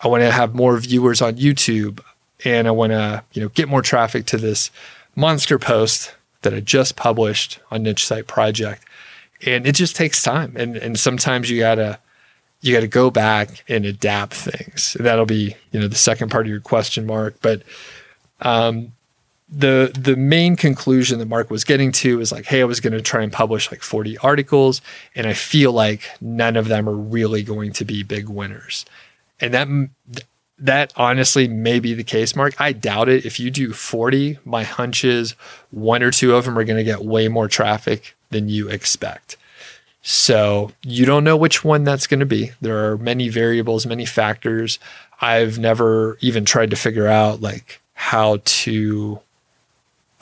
I 0.00 0.06
want 0.06 0.22
to 0.22 0.30
have 0.30 0.54
more 0.54 0.76
viewers 0.78 1.20
on 1.20 1.34
YouTube, 1.34 1.98
and 2.44 2.68
I 2.68 2.70
want 2.70 2.92
to, 2.92 3.24
you 3.32 3.42
know, 3.42 3.48
get 3.48 3.68
more 3.68 3.82
traffic 3.82 4.26
to 4.26 4.36
this 4.36 4.70
monster 5.16 5.58
post 5.58 6.14
that 6.42 6.54
I 6.54 6.60
just 6.60 6.94
published 6.94 7.58
on 7.70 7.82
Niche 7.82 8.06
Site 8.06 8.28
Project. 8.28 8.84
And 9.44 9.66
it 9.66 9.74
just 9.74 9.96
takes 9.96 10.22
time. 10.22 10.54
And 10.56 10.76
and 10.76 10.98
sometimes 10.98 11.50
you 11.50 11.58
gotta 11.58 11.98
you 12.60 12.72
gotta 12.72 12.86
go 12.86 13.10
back 13.10 13.64
and 13.68 13.84
adapt 13.84 14.34
things. 14.34 14.96
That'll 15.00 15.26
be, 15.26 15.56
you 15.72 15.80
know, 15.80 15.88
the 15.88 15.96
second 15.96 16.30
part 16.30 16.46
of 16.46 16.50
your 16.50 16.60
question 16.60 17.06
mark. 17.06 17.36
But 17.42 17.62
um 18.40 18.92
the 19.48 19.92
the 19.98 20.16
main 20.16 20.56
conclusion 20.56 21.18
that 21.18 21.28
Mark 21.28 21.50
was 21.50 21.64
getting 21.64 21.92
to 21.92 22.20
is 22.20 22.32
like, 22.32 22.46
hey, 22.46 22.62
I 22.62 22.64
was 22.64 22.80
going 22.80 22.92
to 22.92 23.02
try 23.02 23.22
and 23.22 23.32
publish 23.32 23.70
like 23.70 23.82
40 23.82 24.18
articles, 24.18 24.80
and 25.14 25.26
I 25.26 25.34
feel 25.34 25.72
like 25.72 26.08
none 26.20 26.56
of 26.56 26.68
them 26.68 26.88
are 26.88 26.96
really 26.96 27.42
going 27.42 27.72
to 27.74 27.84
be 27.84 28.02
big 28.02 28.28
winners. 28.28 28.84
And 29.40 29.52
that 29.54 29.68
that 30.58 30.92
honestly 30.96 31.48
may 31.48 31.80
be 31.80 31.94
the 31.94 32.04
case, 32.04 32.36
Mark. 32.36 32.58
I 32.60 32.72
doubt 32.72 33.08
it. 33.08 33.26
If 33.26 33.40
you 33.40 33.50
do 33.50 33.72
40, 33.72 34.38
my 34.44 34.62
hunch 34.62 35.04
is 35.04 35.32
one 35.70 36.02
or 36.02 36.10
two 36.10 36.34
of 36.34 36.44
them 36.44 36.58
are 36.58 36.64
going 36.64 36.78
to 36.78 36.84
get 36.84 37.04
way 37.04 37.28
more 37.28 37.48
traffic 37.48 38.16
than 38.30 38.48
you 38.48 38.68
expect. 38.68 39.36
So 40.02 40.72
you 40.82 41.06
don't 41.06 41.24
know 41.24 41.36
which 41.36 41.64
one 41.64 41.82
that's 41.82 42.06
going 42.06 42.20
to 42.20 42.26
be. 42.26 42.52
There 42.60 42.90
are 42.90 42.98
many 42.98 43.28
variables, 43.28 43.86
many 43.86 44.04
factors. 44.04 44.78
I've 45.20 45.58
never 45.58 46.18
even 46.20 46.44
tried 46.44 46.70
to 46.70 46.76
figure 46.76 47.08
out 47.08 47.40
like 47.40 47.80
how 47.94 48.40
to 48.44 49.20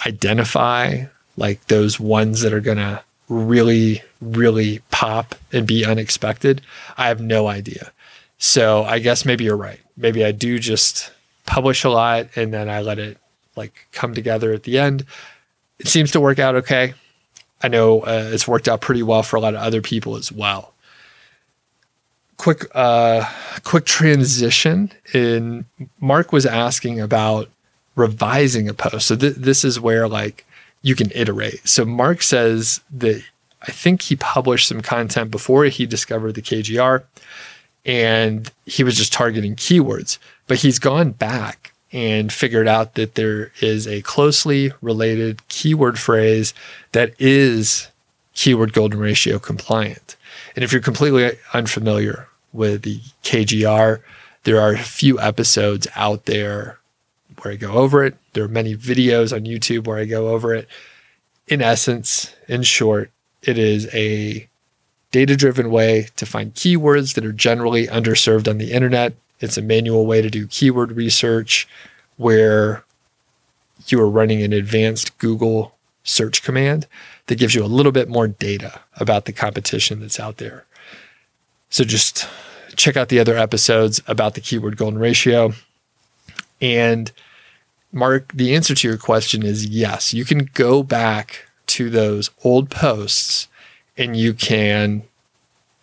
identify 0.07 1.05
like 1.37 1.67
those 1.67 1.99
ones 1.99 2.41
that 2.43 2.53
are 2.53 2.61
going 2.61 2.79
to 2.79 3.03
really, 3.29 4.03
really 4.21 4.81
pop 4.91 5.35
and 5.53 5.67
be 5.67 5.85
unexpected. 5.85 6.61
I 6.99 7.09
have 7.09 7.21
no 7.21 7.47
idea. 7.47 7.93
So 8.39 8.85
I 8.85 8.99
guess 8.99 9.25
maybe 9.25 9.45
you're 9.45 9.57
right. 9.57 9.81
Maybe 9.97 10.25
I 10.25 10.33
do 10.33 10.59
just 10.59 11.13
publish 11.47 11.85
a 11.85 11.91
lot 11.91 12.29
and 12.37 12.53
then 12.53 12.69
I 12.69 12.81
let 12.83 12.99
it 12.99 13.19
like 13.57 13.87
come 13.93 14.15
together 14.15 14.53
at 14.53 14.65
the 14.65 14.79
end. 14.79 15.05
It 15.79 15.89
seems 15.89 16.11
to 16.13 16.21
work 16.21 16.39
out 16.39 16.55
okay. 16.57 16.95
I 17.63 17.69
know 17.69 18.01
uh, 18.01 18.31
it's 18.33 18.49
worked 18.49 18.69
out 18.69 18.81
pretty 18.81 19.03
well 19.03 19.23
for 19.23 19.37
a 19.37 19.41
lot 19.41 19.55
of 19.55 19.61
other 19.61 19.81
people 19.81 20.17
as 20.17 20.33
well. 20.33 20.75
Quick, 22.37 22.67
uh, 22.75 23.25
quick 23.63 23.85
transition. 23.85 24.91
In 25.15 25.65
Mark 26.01 26.33
was 26.33 26.45
asking 26.45 27.01
about 27.01 27.49
revising 27.95 28.69
a 28.69 28.75
post. 28.75 29.09
So 29.09 29.17
th- 29.17 29.37
this 29.37 29.65
is 29.65 29.81
where 29.81 30.09
like 30.09 30.47
you 30.83 30.95
can 30.95 31.11
iterate. 31.15 31.67
So 31.67 31.85
Mark 31.85 32.23
says 32.23 32.81
that 32.91 33.23
I 33.63 33.71
think 33.71 34.03
he 34.03 34.17
published 34.17 34.69
some 34.69 34.81
content 34.81 35.31
before 35.31 35.65
he 35.65 35.87
discovered 35.87 36.35
the 36.35 36.43
KGR 36.43 37.05
and 37.85 38.51
he 38.67 38.85
was 38.85 38.97
just 38.97 39.13
targeting 39.13 39.57
keywords. 39.57 40.19
But 40.47 40.59
he's 40.59 40.79
gone 40.79 41.13
back 41.13 41.73
and 41.93 42.33
figured 42.33 42.67
out 42.67 42.95
that 42.95 43.15
there 43.15 43.53
is 43.61 43.87
a 43.87 44.03
closely 44.03 44.73
related 44.81 45.47
keyword 45.49 45.99
phrase 45.99 46.55
that 46.93 47.13
is 47.19 47.89
keyword 48.35 48.73
golden 48.73 48.99
ratio 48.99 49.39
compliant. 49.39 50.17
And 50.57 50.65
if 50.65 50.73
you're 50.73 50.81
completely 50.81 51.33
unfamiliar 51.53 52.29
with 52.53 52.83
the 52.83 53.01
KGR, 53.23 54.01
there 54.45 54.61
are 54.61 54.73
a 54.73 54.79
few 54.79 55.21
episodes 55.21 55.87
out 55.95 56.25
there 56.25 56.79
where 57.45 57.53
I 57.53 57.57
go 57.57 57.73
over 57.73 58.05
it. 58.05 58.17
There 58.33 58.45
are 58.45 58.49
many 58.49 58.77
videos 58.77 59.35
on 59.35 59.45
YouTube 59.45 59.87
where 59.87 59.99
I 59.99 60.05
go 60.05 60.29
over 60.29 60.55
it. 60.55 60.69
In 61.49 61.61
essence, 61.61 62.35
in 62.49 62.63
short, 62.63 63.11
it 63.43 63.59
is 63.59 63.93
a 63.95 64.49
data 65.11 65.37
driven 65.37 65.71
way 65.71 66.09
to 66.17 66.27
find 66.27 66.55
keywords 66.55 67.15
that 67.15 67.25
are 67.25 67.33
generally 67.33 67.87
underserved 67.87 68.49
on 68.49 68.59
the 68.59 68.73
internet. 68.73 69.15
It's 69.41 69.59
a 69.59 69.63
manual 69.63 70.07
way 70.07 70.23
to 70.23 70.31
do 70.31 70.47
keyword 70.47 70.93
research 70.93 71.69
where 72.17 72.85
you 73.87 74.01
are 74.01 74.09
running 74.09 74.43
an 74.43 74.53
advanced 74.53 75.19
Google 75.19 75.75
search 76.05 76.43
command 76.43 76.87
that 77.27 77.39
gives 77.39 77.55
you 77.55 77.65
a 77.65 77.67
little 77.67 77.93
bit 77.93 78.09
more 78.09 78.29
data 78.29 78.81
about 78.97 79.25
the 79.25 79.33
competition 79.33 80.01
that's 80.01 80.21
out 80.21 80.39
there. 80.39 80.65
So 81.71 81.85
just 81.85 82.29
check 82.77 82.97
out 82.97 83.09
the 83.09 83.19
other 83.19 83.37
episodes 83.37 84.01
about 84.07 84.35
the 84.35 84.41
keyword 84.41 84.77
golden 84.77 84.99
ratio. 84.99 85.53
And 86.61 87.11
Mark, 87.93 88.33
the 88.33 88.55
answer 88.55 88.75
to 88.75 88.89
your 88.89 88.97
question 88.97 89.43
is 89.43 89.67
yes. 89.67 90.15
You 90.15 90.25
can 90.25 90.51
go 90.55 90.83
back 90.83 91.47
to 91.69 91.91
those 91.91 92.31
old 92.43 92.71
posts 92.71 93.49
and 93.97 94.17
you 94.17 94.33
can 94.35 95.03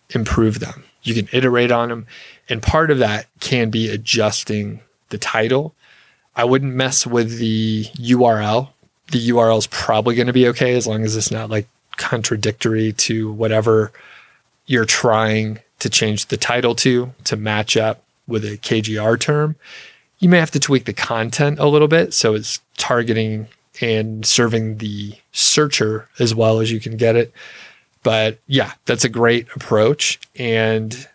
improve 0.10 0.60
them. 0.60 0.84
You 1.04 1.13
can 1.13 1.30
iterate 1.32 1.72
on 1.72 1.89
them. 1.89 2.08
And 2.50 2.62
part 2.63 2.91
of 2.91 2.98
that 2.98 3.28
can 3.39 3.69
be 3.69 3.89
adjusting 3.89 4.82
the 5.10 5.17
title. 5.17 5.76
I 6.36 6.45
wouldn't 6.45 6.74
mess 6.74 7.06
with 7.06 7.38
the 7.38 7.86
URL. 7.95 8.69
The 9.12 9.30
URL 9.30 9.60
is 9.60 9.67
probably 9.67 10.15
going 10.15 10.28
to 10.28 10.34
be 10.34 10.48
okay 10.50 10.76
as 10.76 10.88
long 10.88 11.04
as 11.04 11.15
it's 11.15 11.32
not 11.32 11.50
like 11.50 11.67
contradictory 11.98 12.93
to 12.93 13.32
whatever 13.32 13.91
you're 14.65 14.86
trying 14.86 15.60
to 15.80 15.89
change 15.89 16.28
the 16.28 16.38
title 16.38 16.76
to 16.76 17.13
to 17.26 17.36
match 17.36 17.76
up 17.78 18.04
with 18.28 18.45
a 18.45 18.58
KGR 18.58 19.19
term. 19.19 19.56
You 20.19 20.29
may 20.29 20.39
have 20.39 20.51
to 20.51 20.60
tweak 20.60 20.86
the 20.86 20.93
content 20.93 21.60
a 21.60 21.67
little 21.67 21.88
bit 21.88 22.13
so 22.13 22.36
it's 22.36 22.60
targeting 22.77 23.47
and 23.82 24.25
serving 24.25 24.77
the 24.77 25.13
searcher 25.32 26.10
as 26.19 26.36
well 26.36 26.60
as 26.60 26.71
you 26.71 26.79
can 26.79 26.97
get 26.97 27.15
it. 27.15 27.34
But 28.03 28.39
yeah, 28.47 28.73
that's 28.86 29.05
a 29.05 29.10
great 29.10 29.47
approach. 29.55 30.19
And 30.36 31.08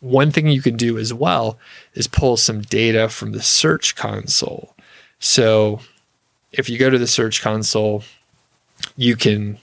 one 0.00 0.30
thing 0.30 0.48
you 0.48 0.60
can 0.62 0.76
do 0.76 0.98
as 0.98 1.14
well 1.14 1.58
is 1.94 2.06
pull 2.06 2.36
some 2.36 2.60
data 2.60 3.08
from 3.08 3.32
the 3.32 3.42
Search 3.42 3.96
Console. 3.96 4.74
So 5.18 5.80
if 6.52 6.68
you 6.68 6.78
go 6.78 6.90
to 6.90 6.98
the 6.98 7.06
Search 7.06 7.40
Console, 7.40 8.04
you 8.96 9.16
can 9.16 9.58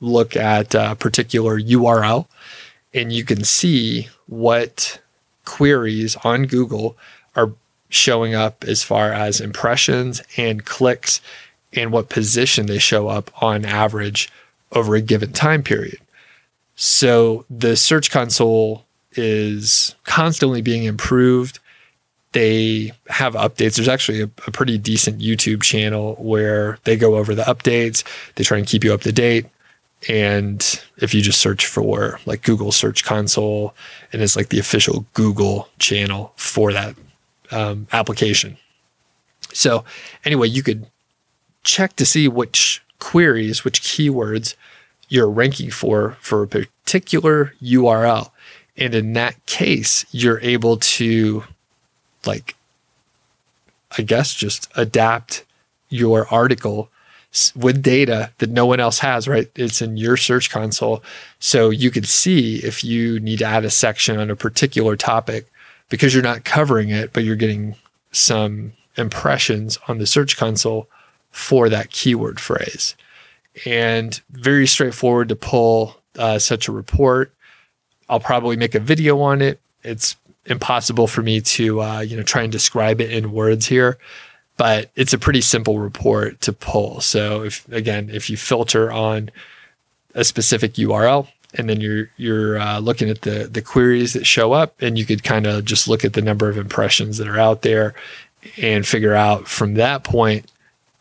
look 0.00 0.36
at 0.36 0.74
a 0.74 0.94
particular 0.96 1.58
URL 1.58 2.26
and 2.92 3.12
you 3.12 3.24
can 3.24 3.44
see 3.44 4.08
what 4.26 5.00
queries 5.44 6.16
on 6.16 6.46
Google 6.46 6.96
are 7.34 7.52
showing 7.88 8.34
up 8.34 8.64
as 8.64 8.82
far 8.82 9.12
as 9.12 9.40
impressions 9.40 10.22
and 10.36 10.64
clicks 10.64 11.20
and 11.72 11.92
what 11.92 12.08
position 12.08 12.66
they 12.66 12.78
show 12.78 13.08
up 13.08 13.30
on 13.42 13.64
average 13.64 14.30
over 14.72 14.94
a 14.94 15.00
given 15.00 15.32
time 15.32 15.62
period. 15.62 15.98
So 16.74 17.44
the 17.48 17.76
Search 17.76 18.10
Console 18.10 18.84
is 19.12 19.94
constantly 20.04 20.62
being 20.62 20.84
improved. 20.84 21.58
They 22.32 22.92
have 23.08 23.34
updates. 23.34 23.76
There's 23.76 23.88
actually 23.88 24.20
a, 24.20 24.30
a, 24.46 24.50
pretty 24.50 24.76
decent 24.76 25.20
YouTube 25.20 25.62
channel 25.62 26.16
where 26.16 26.78
they 26.84 26.96
go 26.96 27.16
over 27.16 27.34
the 27.34 27.44
updates. 27.44 28.04
They 28.34 28.44
try 28.44 28.58
and 28.58 28.66
keep 28.66 28.84
you 28.84 28.92
up 28.92 29.00
to 29.02 29.12
date. 29.12 29.46
And 30.08 30.62
if 30.98 31.14
you 31.14 31.22
just 31.22 31.40
search 31.40 31.66
for 31.66 32.20
like 32.26 32.42
Google 32.42 32.72
Search 32.72 33.04
Console, 33.04 33.74
and 34.12 34.20
it's 34.20 34.36
like 34.36 34.50
the 34.50 34.58
official 34.58 35.06
Google 35.14 35.70
channel 35.78 36.34
for 36.36 36.72
that 36.74 36.94
um, 37.50 37.86
application. 37.92 38.56
So, 39.52 39.84
anyway, 40.24 40.48
you 40.48 40.62
could 40.62 40.86
check 41.62 41.96
to 41.96 42.06
see 42.06 42.28
which 42.28 42.82
queries, 42.98 43.64
which 43.64 43.82
keywords 43.82 44.54
you're 45.08 45.30
ranking 45.30 45.70
for 45.70 46.16
for 46.20 46.42
a 46.42 46.48
particular 46.48 47.54
URL. 47.62 48.30
And 48.76 48.94
in 48.94 49.12
that 49.14 49.44
case, 49.46 50.04
you're 50.10 50.40
able 50.40 50.76
to 50.76 51.44
like 52.26 52.54
I 53.98 54.02
guess 54.02 54.34
just 54.34 54.70
adapt 54.76 55.44
your 55.88 56.26
article 56.32 56.90
with 57.54 57.82
data 57.82 58.30
that 58.38 58.50
no 58.50 58.66
one 58.66 58.80
else 58.80 58.98
has, 59.00 59.28
right? 59.28 59.50
It's 59.54 59.82
in 59.82 59.96
your 59.96 60.16
search 60.16 60.50
console. 60.50 61.02
So 61.38 61.70
you 61.70 61.90
can 61.90 62.04
see 62.04 62.56
if 62.56 62.82
you 62.82 63.20
need 63.20 63.38
to 63.40 63.44
add 63.44 63.64
a 63.64 63.70
section 63.70 64.18
on 64.18 64.30
a 64.30 64.36
particular 64.36 64.96
topic 64.96 65.46
because 65.88 66.14
you're 66.14 66.22
not 66.22 66.44
covering 66.44 66.90
it, 66.90 67.12
but 67.12 67.24
you're 67.24 67.36
getting 67.36 67.76
some 68.12 68.72
impressions 68.96 69.78
on 69.88 69.98
the 69.98 70.06
search 70.06 70.36
console 70.36 70.88
for 71.30 71.68
that 71.68 71.90
keyword 71.90 72.40
phrase 72.40 72.96
and 73.64 74.20
very 74.30 74.66
straightforward 74.66 75.28
to 75.28 75.36
pull 75.36 75.96
uh, 76.18 76.38
such 76.38 76.68
a 76.68 76.72
report. 76.72 77.32
I'll 78.08 78.20
probably 78.20 78.56
make 78.56 78.74
a 78.74 78.80
video 78.80 79.20
on 79.20 79.40
it. 79.40 79.60
It's 79.82 80.16
impossible 80.44 81.06
for 81.06 81.22
me 81.22 81.40
to 81.40 81.80
uh, 81.80 82.00
you 82.00 82.16
know 82.16 82.22
try 82.22 82.42
and 82.42 82.52
describe 82.52 83.00
it 83.00 83.10
in 83.10 83.32
words 83.32 83.66
here, 83.66 83.98
but 84.56 84.90
it's 84.94 85.12
a 85.12 85.18
pretty 85.18 85.40
simple 85.40 85.78
report 85.78 86.40
to 86.42 86.52
pull. 86.52 87.00
So 87.00 87.44
if 87.44 87.68
again, 87.72 88.10
if 88.12 88.28
you 88.28 88.36
filter 88.36 88.92
on 88.92 89.30
a 90.14 90.24
specific 90.24 90.74
URL, 90.74 91.28
and 91.54 91.68
then 91.68 91.80
you're 91.80 92.10
you're 92.16 92.58
uh, 92.58 92.78
looking 92.78 93.08
at 93.08 93.22
the 93.22 93.48
the 93.50 93.62
queries 93.62 94.12
that 94.12 94.26
show 94.26 94.52
up, 94.52 94.74
and 94.80 94.98
you 94.98 95.04
could 95.04 95.22
kind 95.24 95.46
of 95.46 95.64
just 95.64 95.88
look 95.88 96.04
at 96.04 96.12
the 96.12 96.22
number 96.22 96.48
of 96.48 96.58
impressions 96.58 97.18
that 97.18 97.28
are 97.28 97.38
out 97.38 97.62
there, 97.62 97.94
and 98.56 98.86
figure 98.86 99.14
out 99.14 99.48
from 99.48 99.74
that 99.74 100.04
point 100.04 100.50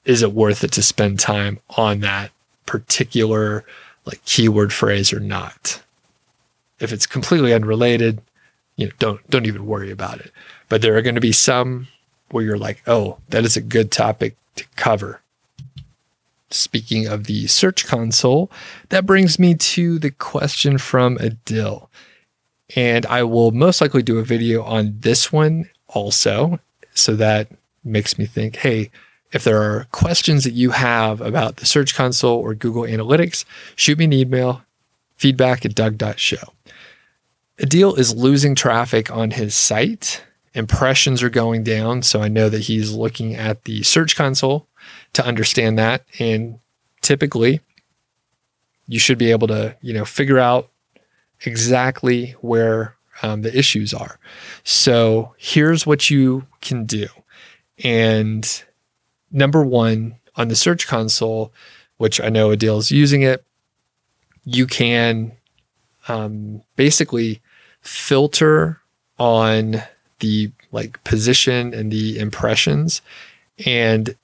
is 0.06 0.22
it 0.22 0.34
worth 0.34 0.64
it 0.64 0.72
to 0.74 0.84
spend 0.84 1.20
time 1.20 1.60
on 1.78 2.00
that 2.02 2.32
particular 2.66 3.66
like 4.06 4.24
keyword 4.26 4.72
phrase 4.72 5.12
or 5.12 5.20
not. 5.20 5.82
If 6.80 6.92
it's 6.92 7.08
completely 7.08 7.54
unrelated, 7.54 8.22
you 8.76 8.88
know, 8.88 8.92
don't 9.00 9.30
don't 9.30 9.46
even 9.46 9.66
worry 9.66 9.92
about 9.92 10.20
it. 10.20 10.32
But 10.70 10.82
there 10.82 10.96
are 10.96 11.02
going 11.02 11.16
to 11.16 11.22
be 11.22 11.32
some 11.32 11.88
where 12.30 12.44
you're 12.44 12.58
like, 12.58 12.82
oh, 12.88 13.18
that 13.30 13.46
is 13.46 13.56
a 13.56 13.62
good 13.62 13.92
topic 13.92 14.36
to 14.56 14.66
cover. 14.76 15.22
Speaking 16.56 17.08
of 17.08 17.26
the 17.26 17.48
Search 17.48 17.86
Console, 17.86 18.52
that 18.90 19.06
brings 19.06 19.38
me 19.38 19.56
to 19.56 20.00
the 20.00 20.12
question 20.12 20.78
from 20.78 21.18
Adil. 21.18 21.90
And 22.76 23.06
I 23.06 23.24
will 23.24 23.52
most 23.52 23.82
likely 23.82 24.02
do 24.02 24.18
a 24.18 24.24
video 24.24 24.64
on 24.64 24.96
this 25.00 25.32
one 25.32 25.70
also. 25.88 26.60
So 26.94 27.16
that 27.16 27.50
makes 27.84 28.18
me 28.18 28.26
think, 28.26 28.58
hey, 28.58 28.90
if 29.32 29.44
there 29.44 29.62
are 29.62 29.88
questions 29.92 30.46
that 30.46 30.54
you 30.54 30.72
have 30.72 31.20
about 31.22 31.58
the 31.58 31.66
Search 31.66 31.94
Console 31.94 32.40
or 32.40 32.56
Google 32.56 32.84
Analytics, 32.84 33.44
shoot 33.76 33.98
me 33.98 34.06
an 34.06 34.14
email, 34.14 34.62
feedback 35.18 35.66
at 35.66 35.76
doug.show. 35.76 36.54
Adil 37.60 37.98
is 37.98 38.16
losing 38.16 38.56
traffic 38.56 39.12
on 39.12 39.32
his 39.32 39.56
site. 39.56 40.24
Impressions 40.54 41.22
are 41.22 41.30
going 41.30 41.64
down. 41.64 42.02
So 42.02 42.22
I 42.22 42.30
know 42.30 42.48
that 42.50 42.64
he's 42.64 42.94
looking 42.94 43.36
at 43.36 43.66
the 43.66 43.84
Search 43.84 44.16
Console 44.16 44.68
to 45.14 45.26
understand 45.26 45.78
that. 45.78 46.06
And 46.20 46.60
typically, 47.02 47.62
you 48.88 49.00
should 49.00 49.18
be 49.18 49.32
able 49.32 49.48
to, 49.48 49.76
you 49.82 49.94
know, 49.94 50.06
figure 50.06 50.40
out 50.40 50.70
exactly 51.46 52.36
where 52.42 52.96
um, 53.22 53.42
the 53.42 53.58
issues 53.58 53.94
are. 53.94 54.20
So 54.64 55.34
here's 55.38 55.86
what 55.86 56.10
you 56.10 56.46
can 56.62 56.86
do. 56.86 57.08
And 57.84 58.64
number 59.32 59.64
one, 59.64 60.16
on 60.36 60.50
the 60.50 60.56
Search 60.56 60.88
Console, 60.88 61.54
which 61.98 62.20
I 62.20 62.30
know 62.30 62.50
Adil 62.50 62.80
is 62.80 62.92
using 62.92 63.22
it, 63.22 63.44
you 64.44 64.68
can 64.68 65.32
um, 66.08 66.62
basically 66.76 67.42
filter 67.82 68.82
on 69.18 69.82
the 70.20 70.52
like 70.72 71.04
position 71.04 71.74
and 71.74 71.92
the 71.92 72.20
impressions 72.20 73.02
and 73.66 74.16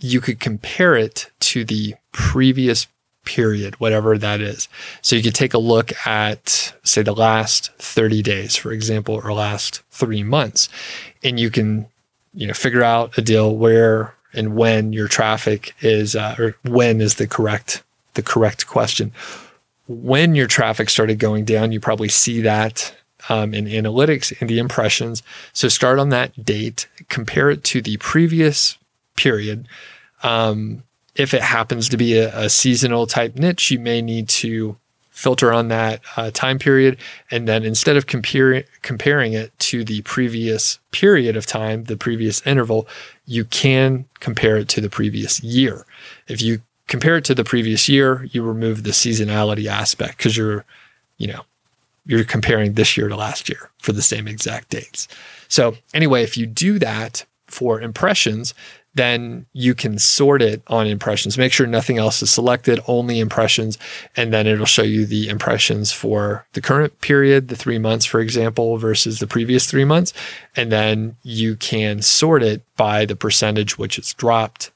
you 0.00 0.20
could 0.20 0.40
compare 0.40 0.96
it 0.96 1.30
to 1.40 1.64
the 1.64 1.94
previous 2.12 2.86
period, 3.24 3.78
whatever 3.78 4.16
that 4.16 4.40
is. 4.40 4.68
So 5.02 5.16
you 5.16 5.22
could 5.22 5.34
take 5.34 5.54
a 5.54 5.58
look 5.58 5.92
at, 6.06 6.74
say, 6.82 7.02
the 7.02 7.14
last 7.14 7.72
30 7.74 8.22
days, 8.22 8.56
for 8.56 8.72
example, 8.72 9.20
or 9.22 9.32
last 9.32 9.82
three 9.90 10.22
months, 10.22 10.68
and 11.22 11.38
you 11.38 11.50
can, 11.50 11.86
you 12.32 12.46
know, 12.46 12.54
figure 12.54 12.82
out 12.82 13.12
Adil 13.12 13.54
where 13.56 14.14
and 14.32 14.56
when 14.56 14.92
your 14.92 15.08
traffic 15.08 15.74
is, 15.80 16.14
uh, 16.14 16.36
or 16.38 16.56
when 16.62 17.00
is 17.00 17.16
the 17.16 17.26
correct 17.26 17.82
the 18.14 18.22
correct 18.22 18.66
question. 18.66 19.12
When 19.86 20.34
your 20.34 20.48
traffic 20.48 20.90
started 20.90 21.18
going 21.18 21.44
down, 21.44 21.72
you 21.72 21.80
probably 21.80 22.08
see 22.08 22.40
that 22.42 22.94
um, 23.28 23.54
in 23.54 23.66
analytics 23.66 24.38
and 24.40 24.50
the 24.50 24.58
impressions. 24.58 25.22
So 25.52 25.68
start 25.68 25.98
on 25.98 26.08
that 26.10 26.44
date, 26.44 26.88
compare 27.08 27.48
it 27.48 27.62
to 27.64 27.80
the 27.80 27.96
previous 27.98 28.76
period. 29.18 29.68
Um, 30.22 30.84
if 31.14 31.34
it 31.34 31.42
happens 31.42 31.88
to 31.90 31.96
be 31.96 32.16
a, 32.16 32.36
a, 32.36 32.48
seasonal 32.48 33.06
type 33.06 33.34
niche, 33.34 33.70
you 33.70 33.78
may 33.78 34.00
need 34.00 34.28
to 34.28 34.76
filter 35.10 35.52
on 35.52 35.66
that 35.66 36.00
uh, 36.16 36.30
time 36.30 36.60
period. 36.60 36.96
And 37.28 37.48
then 37.48 37.64
instead 37.64 37.96
of 37.96 38.06
compare, 38.06 38.62
comparing 38.82 39.32
it 39.32 39.56
to 39.58 39.82
the 39.82 40.02
previous 40.02 40.78
period 40.92 41.36
of 41.36 41.44
time, 41.44 41.84
the 41.84 41.96
previous 41.96 42.46
interval, 42.46 42.86
you 43.26 43.44
can 43.44 44.04
compare 44.20 44.56
it 44.56 44.68
to 44.68 44.80
the 44.80 44.88
previous 44.88 45.42
year. 45.42 45.84
If 46.28 46.40
you 46.40 46.62
compare 46.86 47.16
it 47.16 47.24
to 47.24 47.34
the 47.34 47.44
previous 47.44 47.88
year, 47.88 48.28
you 48.30 48.44
remove 48.44 48.84
the 48.84 48.90
seasonality 48.90 49.66
aspect 49.66 50.18
because 50.18 50.36
you're, 50.36 50.64
you 51.16 51.26
know, 51.26 51.42
you're 52.06 52.24
comparing 52.24 52.74
this 52.74 52.96
year 52.96 53.08
to 53.08 53.16
last 53.16 53.48
year 53.48 53.70
for 53.78 53.92
the 53.92 54.02
same 54.02 54.28
exact 54.28 54.70
dates. 54.70 55.08
So 55.48 55.76
anyway, 55.92 56.22
if 56.22 56.36
you 56.36 56.46
do 56.46 56.78
that 56.78 57.24
for 57.48 57.80
impressions, 57.80 58.54
then 58.94 59.46
you 59.52 59.74
can 59.74 59.98
sort 59.98 60.42
it 60.42 60.62
on 60.66 60.86
impressions. 60.86 61.38
Make 61.38 61.52
sure 61.52 61.66
nothing 61.66 61.98
else 61.98 62.22
is 62.22 62.30
selected, 62.30 62.80
only 62.88 63.20
impressions, 63.20 63.78
and 64.16 64.32
then 64.32 64.46
it'll 64.46 64.66
show 64.66 64.82
you 64.82 65.06
the 65.06 65.28
impressions 65.28 65.92
for 65.92 66.46
the 66.52 66.60
current 66.60 67.00
period, 67.00 67.48
the 67.48 67.56
three 67.56 67.78
months, 67.78 68.04
for 68.04 68.20
example, 68.20 68.76
versus 68.76 69.20
the 69.20 69.26
previous 69.26 69.66
three 69.66 69.84
months. 69.84 70.12
And 70.56 70.72
then 70.72 71.16
you 71.22 71.54
can 71.54 72.02
sort 72.02 72.42
it 72.42 72.62
by 72.76 73.04
the 73.04 73.16
percentage 73.16 73.78
which 73.78 73.98
it's 73.98 74.14
dropped. 74.14 74.70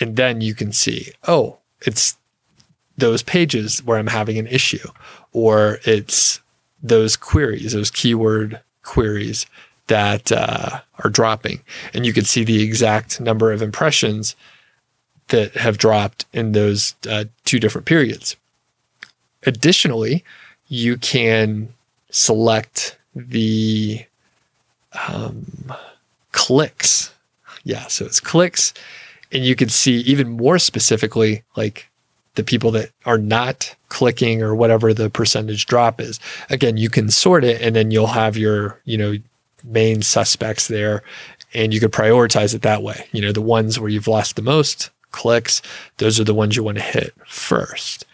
And 0.00 0.16
then 0.16 0.40
you 0.40 0.54
can 0.54 0.72
see, 0.72 1.12
oh, 1.28 1.58
it's 1.82 2.16
those 2.98 3.22
pages 3.22 3.84
where 3.84 3.98
I'm 3.98 4.08
having 4.08 4.38
an 4.38 4.46
issue, 4.46 4.88
or 5.32 5.78
it's 5.84 6.40
those 6.82 7.16
queries, 7.16 7.72
those 7.72 7.90
keyword 7.90 8.60
queries 8.82 9.46
that 9.88 10.32
uh, 10.32 10.80
are 11.02 11.10
dropping. 11.10 11.60
And 11.94 12.04
you 12.04 12.12
can 12.12 12.24
see 12.24 12.44
the 12.44 12.62
exact 12.62 13.20
number 13.20 13.52
of 13.52 13.62
impressions 13.62 14.36
that 15.28 15.54
have 15.54 15.78
dropped 15.78 16.24
in 16.32 16.52
those 16.52 16.94
uh, 17.08 17.24
two 17.44 17.58
different 17.58 17.86
periods. 17.86 18.36
Additionally, 19.44 20.24
you 20.68 20.96
can 20.96 21.68
select 22.10 22.98
the 23.14 24.04
um, 25.08 25.72
clicks. 26.32 27.12
Yeah, 27.64 27.86
so 27.86 28.04
it's 28.04 28.20
clicks. 28.20 28.72
And 29.32 29.44
you 29.44 29.56
can 29.56 29.68
see 29.68 29.96
even 30.00 30.28
more 30.30 30.58
specifically, 30.58 31.42
like 31.56 31.88
the 32.36 32.44
people 32.44 32.70
that 32.70 32.90
are 33.04 33.18
not 33.18 33.74
clicking 33.88 34.42
or 34.42 34.54
whatever 34.54 34.94
the 34.94 35.10
percentage 35.10 35.66
drop 35.66 36.00
is. 36.00 36.20
Again, 36.50 36.76
you 36.76 36.88
can 36.88 37.10
sort 37.10 37.44
it 37.44 37.60
and 37.60 37.74
then 37.74 37.90
you'll 37.90 38.06
have 38.08 38.36
your, 38.36 38.80
you 38.84 38.96
know, 38.96 39.16
main 39.66 40.02
suspects 40.02 40.68
there 40.68 41.02
and 41.54 41.72
you 41.72 41.80
could 41.80 41.92
prioritize 41.92 42.54
it 42.54 42.62
that 42.62 42.82
way. 42.82 43.06
You 43.12 43.22
know, 43.22 43.32
the 43.32 43.40
ones 43.40 43.78
where 43.78 43.88
you've 43.88 44.08
lost 44.08 44.36
the 44.36 44.42
most 44.42 44.90
clicks, 45.10 45.62
those 45.96 46.20
are 46.20 46.24
the 46.24 46.34
ones 46.34 46.56
you 46.56 46.62
want 46.62 46.78
to 46.78 46.84
hit 46.84 47.14
first. 47.26 48.04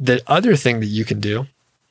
The 0.00 0.22
other 0.26 0.56
thing 0.56 0.80
that 0.80 0.86
you 0.86 1.04
can 1.04 1.20
do 1.20 1.46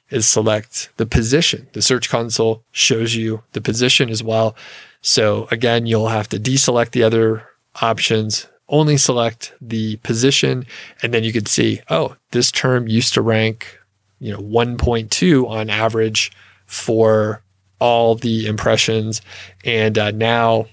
is 0.09 0.27
select 0.27 0.89
the 0.97 1.05
position. 1.05 1.67
The 1.71 1.81
Search 1.81 2.09
Console 2.09 2.63
shows 2.71 3.15
you 3.15 3.43
the 3.53 3.61
position 3.61 4.09
as 4.09 4.21
well. 4.21 4.55
So 5.01 5.47
again, 5.51 5.85
you'll 5.85 6.09
have 6.09 6.27
to 6.29 6.39
deselect 6.39 6.91
the 6.91 7.03
other 7.03 7.47
options, 7.81 8.47
only 8.67 8.97
select 8.97 9.53
the 9.61 9.95
position, 9.97 10.65
and 11.01 11.13
then 11.13 11.23
you 11.23 11.31
can 11.31 11.45
see, 11.45 11.81
oh, 11.89 12.17
this 12.31 12.51
term 12.51 12.89
used 12.89 13.13
to 13.13 13.21
rank, 13.21 13.79
you 14.19 14.33
know, 14.33 14.39
1.2 14.39 15.49
on 15.49 15.69
average 15.69 16.31
for 16.65 17.41
all 17.81 18.13
the 18.13 18.45
impressions, 18.45 19.21
and 19.65 19.97
uh, 19.97 20.11
now 20.11 20.67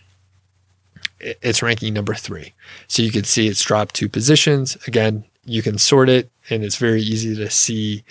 it's 1.18 1.62
ranking 1.62 1.94
number 1.94 2.14
three. 2.14 2.52
So 2.86 3.02
you 3.02 3.10
can 3.10 3.24
see 3.24 3.48
it's 3.48 3.64
dropped 3.64 3.94
two 3.94 4.08
positions. 4.08 4.76
Again, 4.86 5.24
you 5.44 5.62
can 5.62 5.78
sort 5.78 6.10
it, 6.10 6.30
and 6.50 6.62
it's 6.62 6.76
very 6.76 7.00
easy 7.00 7.34
to 7.34 7.50
see 7.50 8.04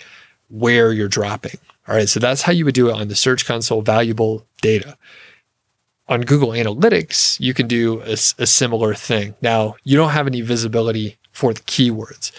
where 0.50 0.92
you're 0.92 1.08
dropping. 1.08 1.58
All 1.86 1.94
right, 1.94 2.08
so 2.08 2.20
that's 2.20 2.42
how 2.42 2.52
you 2.52 2.64
would 2.64 2.74
do 2.74 2.90
it 2.90 2.94
on 2.94 3.08
the 3.08 3.14
Search 3.14 3.46
Console 3.46 3.82
valuable 3.82 4.44
data. 4.60 4.98
On 6.08 6.22
Google 6.22 6.50
Analytics, 6.50 7.38
you 7.38 7.54
can 7.54 7.68
do 7.68 8.00
a, 8.02 8.12
a 8.12 8.46
similar 8.46 8.94
thing. 8.94 9.36
Now, 9.40 9.76
you 9.84 9.96
don't 9.96 10.10
have 10.10 10.26
any 10.26 10.40
visibility 10.40 11.18
for 11.30 11.54
the 11.54 11.60
keywords. 11.60 12.32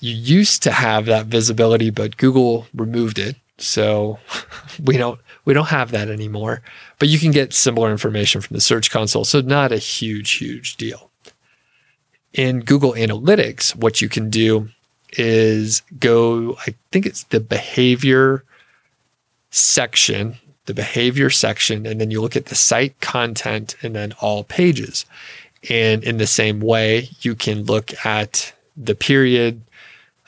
You 0.00 0.14
used 0.14 0.62
to 0.62 0.70
have 0.70 1.04
that 1.06 1.26
visibility, 1.26 1.90
but 1.90 2.16
Google 2.16 2.66
removed 2.74 3.18
it. 3.18 3.36
So 3.58 4.18
we 4.82 4.96
don't 4.96 5.20
we 5.48 5.54
don't 5.54 5.68
have 5.68 5.92
that 5.92 6.10
anymore, 6.10 6.60
but 6.98 7.08
you 7.08 7.18
can 7.18 7.30
get 7.30 7.54
similar 7.54 7.90
information 7.90 8.42
from 8.42 8.54
the 8.54 8.60
Search 8.60 8.90
Console. 8.90 9.24
So, 9.24 9.40
not 9.40 9.72
a 9.72 9.78
huge, 9.78 10.32
huge 10.32 10.76
deal. 10.76 11.10
In 12.34 12.60
Google 12.60 12.92
Analytics, 12.92 13.74
what 13.74 14.02
you 14.02 14.10
can 14.10 14.28
do 14.28 14.68
is 15.14 15.80
go, 15.98 16.58
I 16.66 16.74
think 16.92 17.06
it's 17.06 17.22
the 17.24 17.40
behavior 17.40 18.44
section, 19.50 20.36
the 20.66 20.74
behavior 20.74 21.30
section, 21.30 21.86
and 21.86 21.98
then 21.98 22.10
you 22.10 22.20
look 22.20 22.36
at 22.36 22.46
the 22.46 22.54
site 22.54 23.00
content 23.00 23.74
and 23.80 23.96
then 23.96 24.12
all 24.20 24.44
pages. 24.44 25.06
And 25.70 26.04
in 26.04 26.18
the 26.18 26.26
same 26.26 26.60
way, 26.60 27.08
you 27.22 27.34
can 27.34 27.62
look 27.62 27.94
at 28.04 28.52
the 28.76 28.94
period 28.94 29.62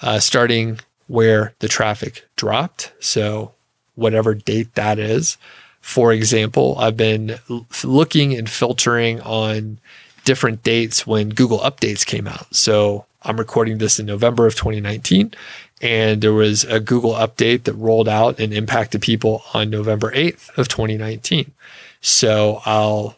uh, 0.00 0.18
starting 0.18 0.80
where 1.08 1.52
the 1.58 1.68
traffic 1.68 2.26
dropped. 2.36 2.92
So 3.00 3.52
whatever 4.00 4.34
date 4.34 4.74
that 4.74 4.98
is. 4.98 5.36
For 5.80 6.12
example, 6.12 6.76
I've 6.78 6.96
been 6.96 7.38
looking 7.84 8.34
and 8.34 8.48
filtering 8.48 9.20
on 9.20 9.78
different 10.24 10.62
dates 10.62 11.06
when 11.06 11.30
Google 11.30 11.60
updates 11.60 12.04
came 12.04 12.26
out. 12.26 12.54
So 12.54 13.06
I'm 13.22 13.38
recording 13.38 13.78
this 13.78 13.98
in 13.98 14.06
November 14.06 14.46
of 14.46 14.54
2019. 14.54 15.32
And 15.82 16.20
there 16.20 16.34
was 16.34 16.64
a 16.64 16.78
Google 16.78 17.12
update 17.12 17.64
that 17.64 17.72
rolled 17.74 18.08
out 18.08 18.38
and 18.38 18.52
impacted 18.52 19.00
people 19.00 19.42
on 19.54 19.70
November 19.70 20.10
8th 20.12 20.50
of 20.58 20.68
2019. 20.68 21.52
So 22.02 22.60
I'll 22.66 23.16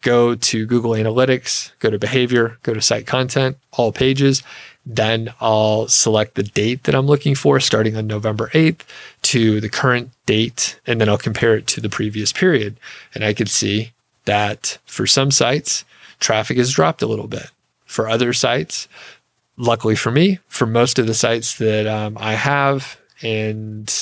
go 0.00 0.34
to 0.36 0.66
Google 0.66 0.92
Analytics, 0.92 1.72
go 1.80 1.90
to 1.90 1.98
behavior, 1.98 2.58
go 2.62 2.72
to 2.72 2.80
site 2.80 3.06
content, 3.06 3.58
all 3.72 3.90
pages. 3.90 4.42
Then 4.84 5.32
I'll 5.40 5.86
select 5.88 6.34
the 6.34 6.42
date 6.42 6.84
that 6.84 6.94
I'm 6.94 7.06
looking 7.06 7.34
for, 7.34 7.60
starting 7.60 7.96
on 7.96 8.06
November 8.06 8.48
8th 8.48 8.80
to 9.22 9.60
the 9.60 9.68
current 9.68 10.10
date, 10.26 10.80
and 10.86 11.00
then 11.00 11.08
I'll 11.08 11.18
compare 11.18 11.56
it 11.56 11.66
to 11.68 11.80
the 11.80 11.88
previous 11.88 12.32
period. 12.32 12.76
And 13.14 13.24
I 13.24 13.32
can 13.32 13.46
see 13.46 13.92
that 14.24 14.78
for 14.84 15.06
some 15.06 15.30
sites, 15.30 15.84
traffic 16.18 16.56
has 16.56 16.72
dropped 16.72 17.02
a 17.02 17.06
little 17.06 17.28
bit. 17.28 17.50
For 17.84 18.08
other 18.08 18.32
sites, 18.32 18.88
luckily 19.56 19.94
for 19.94 20.10
me, 20.10 20.38
for 20.48 20.66
most 20.66 20.98
of 20.98 21.06
the 21.06 21.14
sites 21.14 21.58
that 21.58 21.86
um, 21.86 22.16
I 22.18 22.32
have, 22.34 22.98
and 23.22 23.92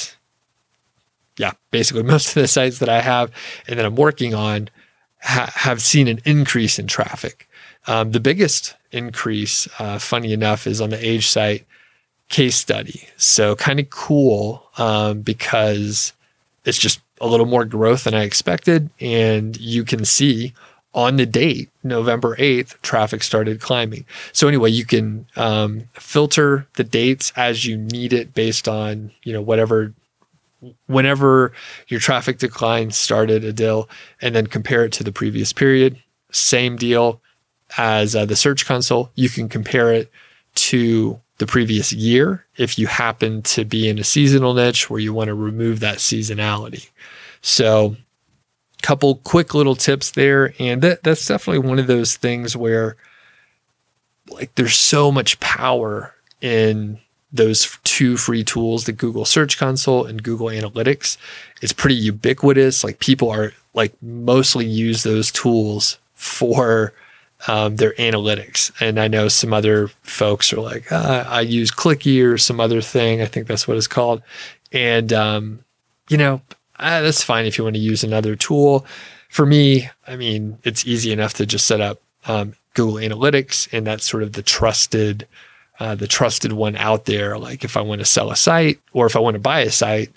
yeah, 1.36 1.52
basically 1.70 2.02
most 2.14 2.28
of 2.28 2.34
the 2.34 2.48
sites 2.48 2.78
that 2.78 2.88
I 2.88 3.00
have 3.00 3.30
and 3.66 3.78
that 3.78 3.86
I'm 3.86 3.96
working 3.96 4.34
on 4.34 4.68
ha- 5.22 5.52
have 5.54 5.82
seen 5.82 6.08
an 6.08 6.20
increase 6.24 6.78
in 6.78 6.86
traffic. 6.86 7.48
Um, 7.86 8.12
the 8.12 8.20
biggest 8.20 8.76
increase, 8.92 9.68
uh, 9.78 9.98
funny 9.98 10.32
enough, 10.32 10.66
is 10.66 10.80
on 10.80 10.90
the 10.90 11.04
age 11.04 11.28
site 11.28 11.66
case 12.28 12.56
study. 12.56 13.08
So 13.16 13.56
kind 13.56 13.80
of 13.80 13.90
cool 13.90 14.64
um, 14.78 15.20
because 15.20 16.12
it's 16.64 16.78
just 16.78 17.00
a 17.20 17.26
little 17.26 17.46
more 17.46 17.64
growth 17.64 18.04
than 18.04 18.14
I 18.14 18.24
expected. 18.24 18.88
And 19.00 19.58
you 19.60 19.84
can 19.84 20.04
see 20.04 20.54
on 20.92 21.16
the 21.16 21.26
date, 21.26 21.70
November 21.84 22.34
8th, 22.36 22.80
traffic 22.82 23.22
started 23.22 23.60
climbing. 23.60 24.04
So 24.32 24.48
anyway, 24.48 24.70
you 24.70 24.84
can 24.84 25.26
um, 25.36 25.88
filter 25.92 26.66
the 26.74 26.84
dates 26.84 27.32
as 27.36 27.64
you 27.64 27.76
need 27.76 28.12
it 28.12 28.34
based 28.34 28.66
on, 28.66 29.12
you 29.22 29.32
know, 29.32 29.42
whatever, 29.42 29.92
whenever 30.86 31.52
your 31.88 32.00
traffic 32.00 32.38
decline 32.38 32.90
started, 32.90 33.42
Adil, 33.42 33.88
and 34.20 34.34
then 34.34 34.46
compare 34.46 34.84
it 34.84 34.92
to 34.92 35.04
the 35.04 35.12
previous 35.12 35.52
period. 35.52 36.02
Same 36.32 36.76
deal 36.76 37.20
as 37.76 38.14
uh, 38.16 38.24
the 38.24 38.36
Search 38.36 38.66
Console. 38.66 39.10
You 39.14 39.28
can 39.28 39.48
compare 39.48 39.92
it 39.92 40.10
to 40.56 41.20
the 41.38 41.46
previous 41.46 41.92
year 41.92 42.44
if 42.56 42.78
you 42.78 42.86
happen 42.86 43.42
to 43.42 43.64
be 43.64 43.88
in 43.88 43.98
a 43.98 44.04
seasonal 44.04 44.54
niche 44.54 44.90
where 44.90 45.00
you 45.00 45.14
want 45.14 45.28
to 45.28 45.34
remove 45.34 45.80
that 45.80 45.98
seasonality. 45.98 46.90
So, 47.42 47.96
couple 48.82 49.16
quick 49.16 49.54
little 49.54 49.76
tips 49.76 50.10
there, 50.12 50.54
and 50.58 50.82
that 50.82 51.02
that's 51.02 51.26
definitely 51.26 51.68
one 51.68 51.78
of 51.78 51.86
those 51.86 52.16
things 52.16 52.56
where 52.56 52.96
like 54.28 54.54
there's 54.54 54.78
so 54.78 55.10
much 55.10 55.40
power 55.40 56.14
in 56.40 56.98
those 57.32 57.78
two 57.84 58.16
free 58.16 58.42
tools, 58.42 58.84
the 58.84 58.92
Google 58.92 59.24
Search 59.24 59.58
Console 59.58 60.04
and 60.04 60.22
Google 60.22 60.48
Analytics. 60.48 61.16
It's 61.62 61.72
pretty 61.72 61.94
ubiquitous. 61.94 62.82
Like 62.82 62.98
people 62.98 63.30
are 63.30 63.52
like 63.74 63.92
mostly 64.02 64.66
use 64.66 65.02
those 65.02 65.30
tools 65.30 65.98
for 66.14 66.92
um, 67.48 67.76
their 67.76 67.92
analytics. 67.94 68.70
And 68.80 68.98
I 68.98 69.08
know 69.08 69.28
some 69.28 69.52
other 69.52 69.88
folks 70.02 70.52
are 70.52 70.60
like, 70.60 70.90
uh, 70.92 71.24
I 71.26 71.40
use 71.40 71.70
Clicky 71.70 72.24
or 72.24 72.38
some 72.38 72.60
other 72.60 72.80
thing. 72.80 73.22
I 73.22 73.26
think 73.26 73.46
that's 73.46 73.66
what 73.66 73.76
it's 73.76 73.86
called. 73.86 74.22
And, 74.72 75.12
um, 75.12 75.64
you 76.08 76.16
know, 76.16 76.42
uh, 76.78 77.02
that's 77.02 77.22
fine 77.22 77.46
if 77.46 77.58
you 77.58 77.64
want 77.64 77.76
to 77.76 77.80
use 77.80 78.04
another 78.04 78.36
tool. 78.36 78.84
For 79.28 79.46
me, 79.46 79.88
I 80.06 80.16
mean, 80.16 80.58
it's 80.64 80.86
easy 80.86 81.12
enough 81.12 81.34
to 81.34 81.46
just 81.46 81.66
set 81.66 81.80
up 81.80 82.00
um, 82.26 82.54
Google 82.74 82.96
Analytics, 82.96 83.72
and 83.72 83.86
that's 83.86 84.08
sort 84.08 84.22
of 84.22 84.32
the 84.32 84.42
trusted, 84.42 85.26
uh, 85.78 85.94
the 85.94 86.08
trusted 86.08 86.52
one 86.52 86.76
out 86.76 87.04
there. 87.04 87.38
Like 87.38 87.64
if 87.64 87.76
I 87.76 87.80
want 87.80 88.00
to 88.00 88.04
sell 88.04 88.30
a 88.30 88.36
site 88.36 88.80
or 88.92 89.06
if 89.06 89.16
I 89.16 89.20
want 89.20 89.34
to 89.34 89.40
buy 89.40 89.60
a 89.60 89.70
site, 89.70 90.10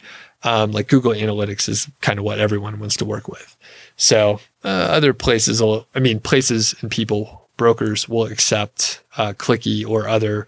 um, 0.43 0.71
like 0.71 0.87
Google 0.87 1.13
Analytics 1.13 1.69
is 1.69 1.89
kind 2.01 2.19
of 2.19 2.25
what 2.25 2.39
everyone 2.39 2.79
wants 2.79 2.97
to 2.97 3.05
work 3.05 3.27
with. 3.27 3.52
So 3.95 4.39
uh, 4.63 4.67
other 4.67 5.13
places, 5.13 5.61
will, 5.61 5.87
I 5.95 5.99
mean, 5.99 6.19
places 6.19 6.75
and 6.81 6.89
people, 6.89 7.49
brokers 7.57 8.09
will 8.09 8.25
accept 8.25 9.01
uh, 9.17 9.33
Clicky 9.33 9.87
or 9.87 10.07
other 10.07 10.47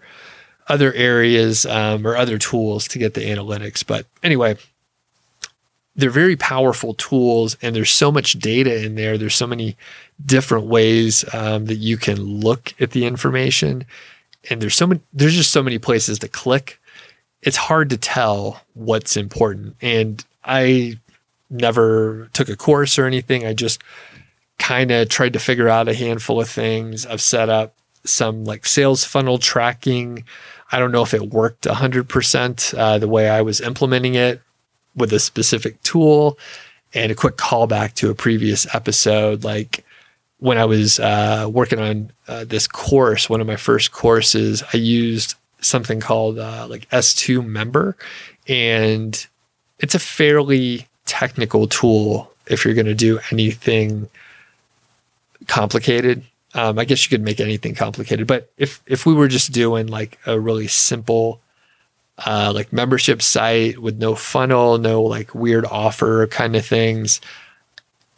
other 0.68 0.92
areas 0.94 1.64
um, 1.66 2.06
or 2.06 2.16
other 2.16 2.38
tools 2.38 2.88
to 2.88 2.98
get 2.98 3.14
the 3.14 3.20
analytics. 3.20 3.86
But 3.86 4.06
anyway, 4.22 4.56
they're 5.94 6.10
very 6.10 6.36
powerful 6.36 6.94
tools, 6.94 7.56
and 7.62 7.74
there's 7.74 7.92
so 7.92 8.12
much 8.12 8.34
data 8.34 8.84
in 8.84 8.96
there. 8.96 9.16
There's 9.16 9.34
so 9.34 9.46
many 9.46 9.76
different 10.24 10.66
ways 10.66 11.24
um, 11.32 11.66
that 11.66 11.76
you 11.76 11.96
can 11.96 12.20
look 12.20 12.74
at 12.80 12.90
the 12.90 13.06
information, 13.06 13.86
and 14.50 14.60
there's 14.60 14.74
so 14.74 14.86
many. 14.86 15.00
There's 15.12 15.34
just 15.34 15.52
so 15.52 15.62
many 15.62 15.78
places 15.78 16.18
to 16.18 16.28
click. 16.28 16.80
It's 17.42 17.56
hard 17.56 17.90
to 17.90 17.96
tell 17.96 18.62
what's 18.74 19.16
important, 19.16 19.76
and 19.80 20.24
I 20.44 20.98
never 21.50 22.28
took 22.32 22.48
a 22.48 22.56
course 22.56 22.98
or 22.98 23.06
anything. 23.06 23.46
I 23.46 23.54
just 23.54 23.82
kind 24.58 24.90
of 24.90 25.08
tried 25.08 25.32
to 25.34 25.38
figure 25.38 25.68
out 25.68 25.88
a 25.88 25.94
handful 25.94 26.40
of 26.40 26.48
things. 26.48 27.06
I've 27.06 27.20
set 27.20 27.48
up 27.48 27.74
some 28.04 28.44
like 28.44 28.66
sales 28.66 29.04
funnel 29.04 29.38
tracking. 29.38 30.24
I 30.72 30.78
don't 30.78 30.92
know 30.92 31.02
if 31.02 31.14
it 31.14 31.30
worked 31.30 31.64
100% 31.64 32.78
uh, 32.78 32.98
the 32.98 33.08
way 33.08 33.28
I 33.28 33.42
was 33.42 33.60
implementing 33.60 34.14
it 34.14 34.42
with 34.94 35.12
a 35.12 35.20
specific 35.20 35.82
tool. 35.82 36.38
And 36.94 37.12
a 37.12 37.14
quick 37.14 37.36
callback 37.36 37.94
to 37.94 38.10
a 38.10 38.14
previous 38.14 38.72
episode, 38.74 39.44
like 39.44 39.84
when 40.38 40.56
I 40.56 40.64
was 40.64 40.98
uh, 40.98 41.48
working 41.50 41.78
on 41.78 42.10
uh, 42.26 42.44
this 42.44 42.66
course, 42.66 43.28
one 43.28 43.40
of 43.40 43.46
my 43.46 43.56
first 43.56 43.92
courses, 43.92 44.62
I 44.72 44.78
used 44.78 45.34
something 45.60 46.00
called 46.00 46.38
uh, 46.38 46.66
like 46.68 46.88
S2 46.90 47.44
Member, 47.44 47.96
and 48.48 49.26
it's 49.78 49.94
a 49.94 49.98
fairly 49.98 50.86
technical 51.18 51.66
tool 51.66 52.30
if 52.46 52.64
you're 52.64 52.74
going 52.74 52.86
to 52.86 52.94
do 52.94 53.18
anything 53.30 54.08
complicated. 55.46 56.22
Um, 56.54 56.78
I 56.78 56.84
guess 56.84 57.04
you 57.04 57.10
could 57.10 57.24
make 57.24 57.40
anything 57.40 57.74
complicated, 57.74 58.26
but 58.26 58.50
if 58.56 58.82
if 58.86 59.06
we 59.06 59.14
were 59.14 59.28
just 59.28 59.52
doing 59.52 59.86
like 59.86 60.18
a 60.26 60.38
really 60.38 60.68
simple 60.68 61.40
uh, 62.24 62.52
like 62.54 62.72
membership 62.72 63.20
site 63.22 63.78
with 63.78 63.98
no 63.98 64.14
funnel, 64.14 64.78
no 64.78 65.02
like 65.02 65.34
weird 65.34 65.64
offer 65.66 66.26
kind 66.26 66.56
of 66.56 66.64
things, 66.64 67.20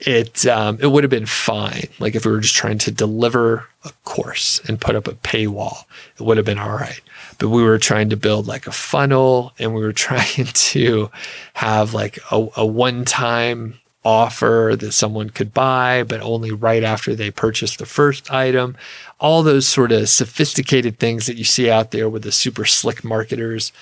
it 0.00 0.46
um, 0.46 0.78
it 0.80 0.88
would 0.88 1.04
have 1.04 1.10
been 1.10 1.26
fine. 1.26 1.88
Like 1.98 2.14
if 2.14 2.24
we 2.24 2.32
were 2.32 2.40
just 2.40 2.54
trying 2.56 2.78
to 2.78 2.90
deliver 2.90 3.68
a 3.84 3.90
course 4.04 4.60
and 4.66 4.80
put 4.80 4.96
up 4.96 5.08
a 5.08 5.12
paywall, 5.12 5.84
it 6.18 6.22
would 6.22 6.36
have 6.36 6.46
been 6.46 6.58
all 6.58 6.76
right. 6.76 7.00
But 7.38 7.50
we 7.50 7.62
were 7.62 7.78
trying 7.78 8.10
to 8.10 8.16
build 8.16 8.46
like 8.46 8.66
a 8.66 8.72
funnel, 8.72 9.52
and 9.58 9.74
we 9.74 9.80
were 9.80 9.92
trying 10.08 10.46
to 10.46 11.10
have 11.54 11.94
like 11.94 12.18
a, 12.30 12.48
a 12.56 12.66
one 12.66 13.04
time 13.04 13.78
offer 14.04 14.74
that 14.78 14.92
someone 14.92 15.28
could 15.28 15.52
buy, 15.52 16.02
but 16.02 16.20
only 16.20 16.50
right 16.50 16.82
after 16.82 17.14
they 17.14 17.30
purchased 17.30 17.78
the 17.78 17.86
first 17.86 18.32
item. 18.32 18.76
All 19.20 19.42
those 19.42 19.66
sort 19.66 19.92
of 19.92 20.08
sophisticated 20.08 20.98
things 20.98 21.26
that 21.26 21.36
you 21.36 21.44
see 21.44 21.68
out 21.70 21.90
there 21.90 22.08
with 22.08 22.22
the 22.22 22.32
super 22.32 22.64
slick 22.64 23.04
marketers, 23.04 23.72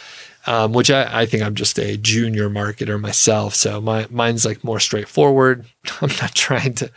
um, 0.47 0.73
which 0.73 0.91
I, 0.91 1.23
I, 1.23 1.27
think 1.27 1.43
I'm 1.43 1.55
just 1.55 1.79
a 1.79 1.97
junior 1.97 2.49
marketer 2.49 3.01
myself. 3.01 3.55
So 3.55 3.81
my 3.81 4.07
mine's 4.11 4.45
like 4.45 4.63
more 4.63 4.79
straightforward. 4.79 5.67
I'm 6.01 6.11
not 6.21 6.35
trying 6.35 6.75
to, 6.75 6.91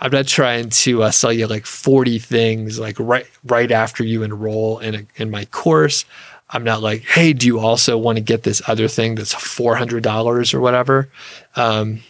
I'm 0.00 0.12
not 0.12 0.26
trying 0.26 0.70
to 0.70 1.02
uh, 1.02 1.10
sell 1.10 1.32
you 1.32 1.46
like 1.46 1.66
40 1.66 2.18
things 2.18 2.78
like 2.78 2.96
right 2.98 3.26
right 3.44 3.70
after 3.70 4.04
you 4.04 4.22
enroll 4.22 4.78
in 4.78 4.94
a, 4.94 5.06
in 5.16 5.30
my 5.30 5.44
course. 5.46 6.04
I'm 6.50 6.62
not 6.62 6.82
like, 6.82 7.02
hey, 7.02 7.32
do 7.32 7.46
you 7.46 7.58
also 7.58 7.98
want 7.98 8.16
to 8.16 8.22
get 8.22 8.44
this 8.44 8.62
other 8.68 8.86
thing 8.86 9.16
that's 9.16 9.34
$400 9.34 10.54
or 10.54 10.60
whatever? 10.60 11.08
Um, 11.56 12.00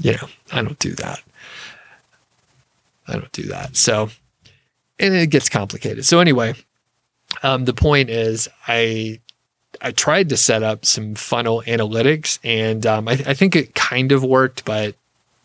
you 0.00 0.12
know, 0.12 0.28
I 0.52 0.62
don't 0.62 0.78
do 0.78 0.92
that. 0.92 1.20
I 3.08 3.14
don't 3.14 3.32
do 3.32 3.44
that. 3.44 3.74
So, 3.74 4.10
and 4.98 5.14
it 5.14 5.30
gets 5.30 5.48
complicated. 5.48 6.04
So 6.04 6.20
anyway, 6.20 6.54
um, 7.42 7.64
the 7.64 7.74
point 7.74 8.10
is, 8.10 8.48
I 8.68 9.20
I 9.80 9.92
tried 9.92 10.28
to 10.30 10.36
set 10.36 10.62
up 10.62 10.84
some 10.84 11.14
funnel 11.14 11.62
analytics, 11.66 12.38
and 12.44 12.84
um, 12.86 13.08
I, 13.08 13.12
I, 13.12 13.34
think 13.34 13.54
it 13.56 13.74
kind 13.74 14.12
of 14.12 14.24
worked, 14.24 14.64
but 14.64 14.94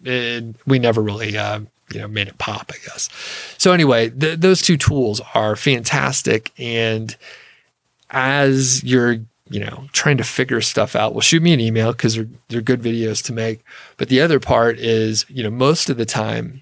it, 0.03 0.55
we 0.65 0.79
never 0.79 1.01
really 1.01 1.37
uh, 1.37 1.61
you 1.91 1.99
know 1.99 2.07
made 2.07 2.27
it 2.27 2.37
pop. 2.37 2.71
I 2.73 2.77
guess. 2.85 3.09
So 3.57 3.71
anyway, 3.71 4.09
th- 4.09 4.39
those 4.39 4.61
two 4.61 4.77
tools 4.77 5.21
are 5.33 5.55
fantastic, 5.55 6.51
and 6.57 7.15
as 8.09 8.83
you're 8.83 9.19
you 9.49 9.59
know, 9.59 9.85
trying 9.91 10.17
to 10.17 10.23
figure 10.23 10.61
stuff 10.61 10.95
out, 10.95 11.13
well, 11.13 11.21
shoot 11.21 11.43
me 11.43 11.53
an 11.53 11.59
email 11.59 11.91
because 11.91 12.15
they're, 12.15 12.27
they're 12.47 12.61
good 12.61 12.81
videos 12.81 13.23
to 13.25 13.33
make. 13.33 13.63
But 13.97 14.09
the 14.09 14.21
other 14.21 14.39
part 14.39 14.79
is, 14.79 15.25
you 15.29 15.43
know, 15.43 15.51
most 15.51 15.89
of 15.89 15.97
the 15.97 16.05
time, 16.05 16.61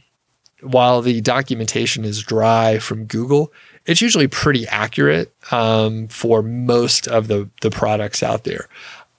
while 0.62 1.02
the 1.02 1.22
documentation 1.22 2.04
is 2.04 2.22
dry 2.22 2.80
from 2.80 3.06
Google, 3.06 3.54
it's 3.86 4.02
usually 4.02 4.28
pretty 4.28 4.68
accurate 4.68 5.34
um, 5.52 6.08
for 6.08 6.42
most 6.42 7.08
of 7.08 7.28
the, 7.28 7.50
the 7.62 7.72
products 7.72 8.22
out 8.22 8.44
there. 8.44 8.68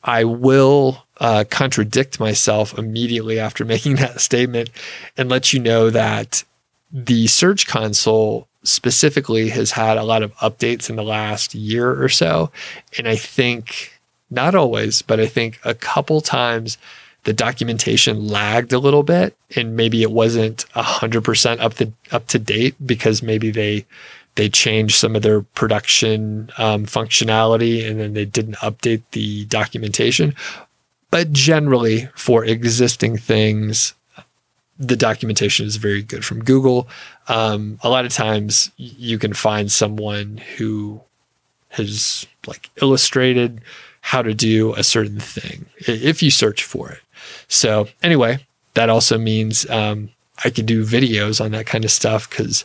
I 0.04 0.24
will 0.24 1.04
uh, 1.18 1.44
contradict 1.48 2.18
myself 2.18 2.76
immediately 2.76 3.38
after 3.38 3.64
making 3.66 3.96
that 3.96 4.20
statement 4.20 4.70
and 5.16 5.28
let 5.28 5.52
you 5.52 5.60
know 5.60 5.90
that 5.90 6.44
the 6.92 7.26
Search 7.26 7.66
Console 7.66 8.48
specifically 8.64 9.48
has 9.48 9.72
had 9.72 9.96
a 9.96 10.04
lot 10.04 10.22
of 10.22 10.34
updates 10.36 10.88
in 10.88 10.96
the 10.96 11.02
last 11.02 11.54
year 11.54 12.00
or 12.00 12.08
so. 12.08 12.50
And 12.96 13.08
I 13.08 13.16
think, 13.16 13.92
not 14.30 14.54
always, 14.54 15.02
but 15.02 15.18
I 15.18 15.26
think 15.26 15.58
a 15.64 15.74
couple 15.74 16.20
times 16.20 16.78
the 17.24 17.32
documentation 17.32 18.28
lagged 18.28 18.72
a 18.72 18.78
little 18.78 19.02
bit 19.02 19.36
and 19.54 19.76
maybe 19.76 20.02
it 20.02 20.10
wasn't 20.10 20.66
100% 20.74 21.60
up 21.60 21.74
to, 21.74 21.92
up 22.10 22.26
to 22.28 22.38
date 22.38 22.74
because 22.84 23.22
maybe 23.22 23.50
they 23.50 23.86
they 24.34 24.48
changed 24.48 24.96
some 24.96 25.14
of 25.14 25.22
their 25.22 25.42
production 25.42 26.50
um, 26.58 26.86
functionality 26.86 27.88
and 27.88 28.00
then 28.00 28.14
they 28.14 28.24
didn't 28.24 28.56
update 28.56 29.02
the 29.12 29.44
documentation. 29.46 30.34
But 31.10 31.32
generally, 31.32 32.08
for 32.14 32.44
existing 32.44 33.18
things, 33.18 33.94
the 34.78 34.96
documentation 34.96 35.66
is 35.66 35.76
very 35.76 36.02
good 36.02 36.24
from 36.24 36.42
Google. 36.42 36.88
Um, 37.28 37.78
a 37.82 37.90
lot 37.90 38.06
of 38.06 38.12
times 38.12 38.70
you 38.76 39.18
can 39.18 39.34
find 39.34 39.70
someone 39.70 40.38
who 40.56 41.02
has 41.70 42.26
like 42.46 42.70
illustrated 42.80 43.60
how 44.00 44.22
to 44.22 44.34
do 44.34 44.74
a 44.74 44.82
certain 44.82 45.20
thing 45.20 45.66
if 45.76 46.22
you 46.22 46.30
search 46.30 46.64
for 46.64 46.90
it. 46.90 47.00
So 47.48 47.88
anyway, 48.02 48.46
that 48.74 48.88
also 48.88 49.18
means 49.18 49.68
um, 49.70 50.10
I 50.44 50.50
can 50.50 50.66
do 50.66 50.84
videos 50.84 51.44
on 51.44 51.52
that 51.52 51.66
kind 51.66 51.84
of 51.84 51.90
stuff 51.90 52.28
because 52.28 52.64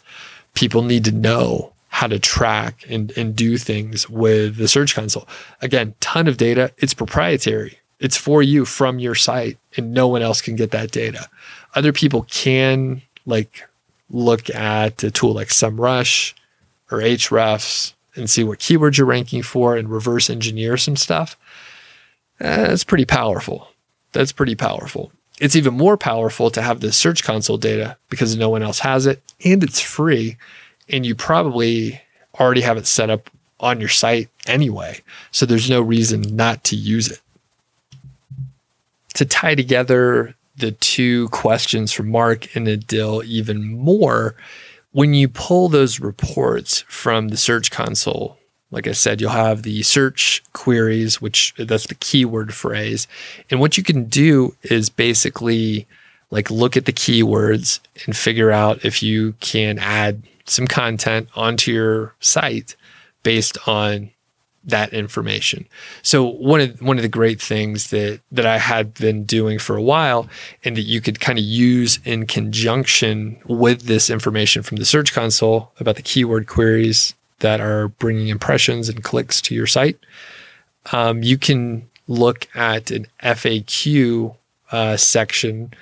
people 0.58 0.82
need 0.82 1.06
to 1.06 1.12
know 1.12 1.72
how 1.90 2.08
to 2.08 2.20
track 2.20 2.84
and, 2.90 3.18
and 3.18 3.36
do 3.36 3.58
things 3.58 4.10
with 4.10 4.58
the 4.58 4.68
Search 4.68 4.94
Console. 4.94 5.28
Again, 5.62 5.96
ton 6.00 6.28
of 6.28 6.38
data. 6.38 6.72
It's 6.78 6.94
proprietary. 6.94 7.80
It's 8.00 8.18
for 8.18 8.44
you 8.44 8.66
from 8.66 9.00
your 9.00 9.16
site, 9.16 9.58
and 9.76 9.94
no 9.94 10.08
one 10.08 10.22
else 10.22 10.42
can 10.42 10.56
get 10.56 10.72
that 10.72 10.92
data 10.92 11.30
other 11.78 11.94
people 11.94 12.24
can 12.24 13.04
like 13.28 13.68
look 14.10 14.50
at 14.50 15.04
a 15.04 15.12
tool 15.12 15.34
like 15.34 15.50
SEMrush 15.50 16.34
or 16.90 16.98
Ahrefs 16.98 17.94
and 18.16 18.28
see 18.28 18.44
what 18.44 18.58
keywords 18.58 18.98
you're 18.98 19.06
ranking 19.06 19.44
for 19.44 19.76
and 19.76 19.88
reverse 19.88 20.28
engineer 20.30 20.76
some 20.78 20.96
stuff. 20.96 21.38
Eh, 22.40 22.68
that's 22.68 22.84
pretty 22.84 23.06
powerful. 23.06 23.70
That's 24.12 24.32
pretty 24.32 24.56
powerful. 24.56 25.12
It's 25.40 25.56
even 25.56 25.76
more 25.76 25.98
powerful 25.98 26.50
to 26.52 26.62
have 26.62 26.80
the 26.80 26.92
Search 26.92 27.24
Console 27.24 27.58
data 27.58 27.98
because 28.10 28.36
no 28.36 28.50
one 28.50 28.64
else 28.64 28.80
has 28.80 29.06
it 29.06 29.22
and 29.44 29.64
it's 29.64 29.80
free. 29.80 30.38
And 30.90 31.06
you 31.06 31.16
probably 31.16 32.02
already 32.40 32.62
have 32.62 32.78
it 32.78 32.88
set 32.88 33.10
up 33.10 33.30
on 33.60 33.80
your 33.80 33.90
site 33.90 34.30
anyway. 34.48 35.02
So 35.32 35.46
there's 35.46 35.70
no 35.70 35.82
reason 35.82 36.36
not 36.36 36.64
to 36.66 36.76
use 36.76 37.12
it. 37.12 37.20
To 39.16 39.26
tie 39.26 39.56
together 39.56 40.36
the 40.58 40.72
two 40.72 41.28
questions 41.30 41.92
from 41.92 42.10
Mark 42.10 42.56
and 42.56 42.68
Adil 42.68 43.24
even 43.26 43.78
more. 43.78 44.36
When 44.92 45.14
you 45.14 45.30
pull 45.30 45.70
those 45.70 46.00
reports 46.00 46.84
from 46.88 47.28
the 47.28 47.38
Search 47.38 47.70
Console, 47.70 48.37
like 48.72 48.88
I 48.88 48.92
said, 48.92 49.22
you'll 49.22 49.30
have 49.32 49.64
the 49.64 49.82
search 49.84 50.44
queries, 50.54 51.22
which 51.22 51.54
that's 51.58 51.88
the 51.88 51.96
keyword 51.96 52.54
phrase. 52.54 53.08
And 53.50 53.60
what 53.60 53.78
you 53.78 53.84
can 53.84 54.06
do 54.06 54.56
is 54.64 54.90
basically 54.90 55.88
like 56.32 56.52
look 56.52 56.76
at 56.76 56.86
the 56.86 56.94
keywords 56.94 57.80
and 58.06 58.16
figure 58.16 58.52
out 58.52 58.84
if 58.84 59.02
you 59.02 59.34
can 59.40 59.80
add 59.80 60.24
some 60.46 60.68
content 60.68 61.30
onto 61.36 61.72
your 61.72 62.14
site 62.20 62.76
based 63.24 63.58
on 63.68 64.12
that 64.66 64.92
information. 64.92 65.66
So 66.02 66.26
one 66.26 66.60
of 66.60 66.82
one 66.82 66.98
of 66.98 67.02
the 67.02 67.10
great 67.10 67.42
things 67.42 67.90
that 67.92 68.20
that 68.34 68.46
I 68.46 68.58
had 68.58 68.94
been 68.96 69.24
doing 69.24 69.60
for 69.60 69.78
a 69.78 69.82
while 69.82 70.28
and 70.66 70.76
that 70.76 70.82
you 70.82 71.00
could 71.00 71.22
kind 71.22 71.40
of 71.40 71.46
use 71.46 72.00
in 72.04 72.28
conjunction 72.28 73.40
with 73.46 73.84
this 73.84 74.10
information 74.10 74.64
from 74.64 74.78
the 74.78 74.86
search 74.86 75.14
console 75.14 75.72
about 75.80 75.96
the 75.96 76.02
keyword 76.02 76.48
queries 76.48 77.16
that 77.40 77.62
are 77.62 77.88
bringing 77.88 78.28
impressions 78.28 78.90
and 78.90 79.04
clicks 79.04 79.42
to 79.44 79.56
your 79.56 79.68
site, 79.68 79.98
um, 80.92 81.24
you 81.24 81.38
can 81.38 81.90
look 82.08 82.48
at 82.56 82.92
an 82.92 83.08
FAQ 83.22 84.36
uh, 84.72 84.98
section 84.98 85.74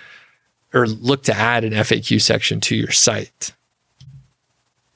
or 0.73 0.87
look 0.87 1.23
to 1.23 1.35
add 1.35 1.63
an 1.63 1.73
FAQ 1.73 2.21
section 2.21 2.59
to 2.61 2.75
your 2.75 2.91
site. 2.91 3.53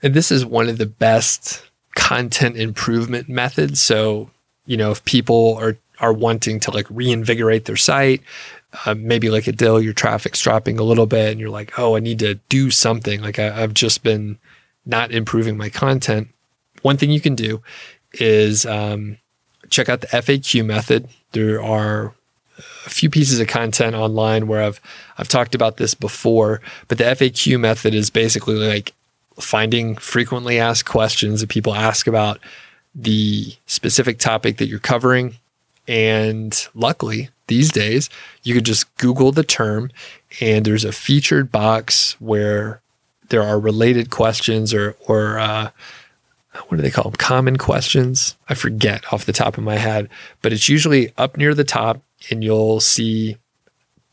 And 0.01 0.13
this 0.13 0.31
is 0.31 0.45
one 0.45 0.69
of 0.69 0.77
the 0.77 0.85
best 0.85 1.63
content 1.95 2.57
improvement 2.57 3.29
methods. 3.29 3.81
So, 3.81 4.29
you 4.65 4.77
know, 4.77 4.91
if 4.91 5.03
people 5.05 5.57
are 5.59 5.77
are 5.99 6.13
wanting 6.13 6.61
to 6.61 6.71
like 6.71 6.87
reinvigorate 6.89 7.65
their 7.65 7.75
site, 7.75 8.21
uh, 8.85 8.93
maybe 8.93 9.29
like 9.29 9.45
Adil, 9.45 9.83
your 9.83 9.93
traffic's 9.93 10.39
dropping 10.39 10.79
a 10.79 10.83
little 10.83 11.05
bit, 11.05 11.31
and 11.31 11.39
you're 11.39 11.49
like, 11.49 11.77
oh, 11.77 11.95
I 11.95 11.99
need 11.99 12.19
to 12.19 12.35
do 12.47 12.71
something. 12.71 13.21
Like 13.21 13.39
I, 13.39 13.63
I've 13.63 13.73
just 13.73 14.03
been 14.03 14.37
not 14.85 15.11
improving 15.11 15.57
my 15.57 15.69
content. 15.69 16.29
One 16.81 16.97
thing 16.97 17.11
you 17.11 17.21
can 17.21 17.35
do 17.35 17.61
is 18.13 18.65
um, 18.65 19.17
check 19.69 19.89
out 19.89 20.01
the 20.01 20.07
FAQ 20.07 20.65
method. 20.65 21.07
There 21.31 21.61
are 21.61 22.13
a 22.85 22.89
few 22.89 23.09
pieces 23.09 23.39
of 23.39 23.47
content 23.47 23.95
online 23.95 24.47
where 24.47 24.63
I've 24.63 24.81
I've 25.17 25.27
talked 25.27 25.55
about 25.55 25.77
this 25.77 25.93
before, 25.93 26.61
but 26.87 26.97
the 26.97 27.05
FAQ 27.05 27.59
method 27.59 27.93
is 27.93 28.09
basically 28.09 28.55
like 28.55 28.93
finding 29.39 29.95
frequently 29.95 30.59
asked 30.59 30.85
questions 30.85 31.41
that 31.41 31.49
people 31.49 31.73
ask 31.73 32.07
about 32.07 32.39
the 32.95 33.53
specific 33.65 34.19
topic 34.19 34.57
that 34.57 34.67
you're 34.67 34.79
covering. 34.79 35.35
And 35.87 36.67
luckily, 36.75 37.29
these 37.47 37.71
days, 37.71 38.09
you 38.43 38.53
could 38.53 38.65
just 38.65 38.95
Google 38.97 39.31
the 39.31 39.43
term, 39.43 39.91
and 40.39 40.65
there's 40.65 40.85
a 40.85 40.91
featured 40.91 41.51
box 41.51 42.15
where 42.19 42.81
there 43.29 43.41
are 43.41 43.59
related 43.59 44.09
questions 44.09 44.73
or, 44.73 44.95
or 45.07 45.39
uh, 45.39 45.71
what 46.67 46.77
do 46.77 46.81
they 46.81 46.91
call 46.91 47.05
them? 47.05 47.13
Common 47.13 47.57
questions. 47.57 48.35
I 48.47 48.53
forget 48.53 49.11
off 49.13 49.25
the 49.25 49.33
top 49.33 49.57
of 49.57 49.63
my 49.63 49.77
head, 49.77 50.09
but 50.41 50.51
it's 50.51 50.69
usually 50.69 51.13
up 51.17 51.37
near 51.37 51.53
the 51.53 51.63
top, 51.63 52.01
and 52.29 52.43
you'll 52.43 52.79
see 52.79 53.37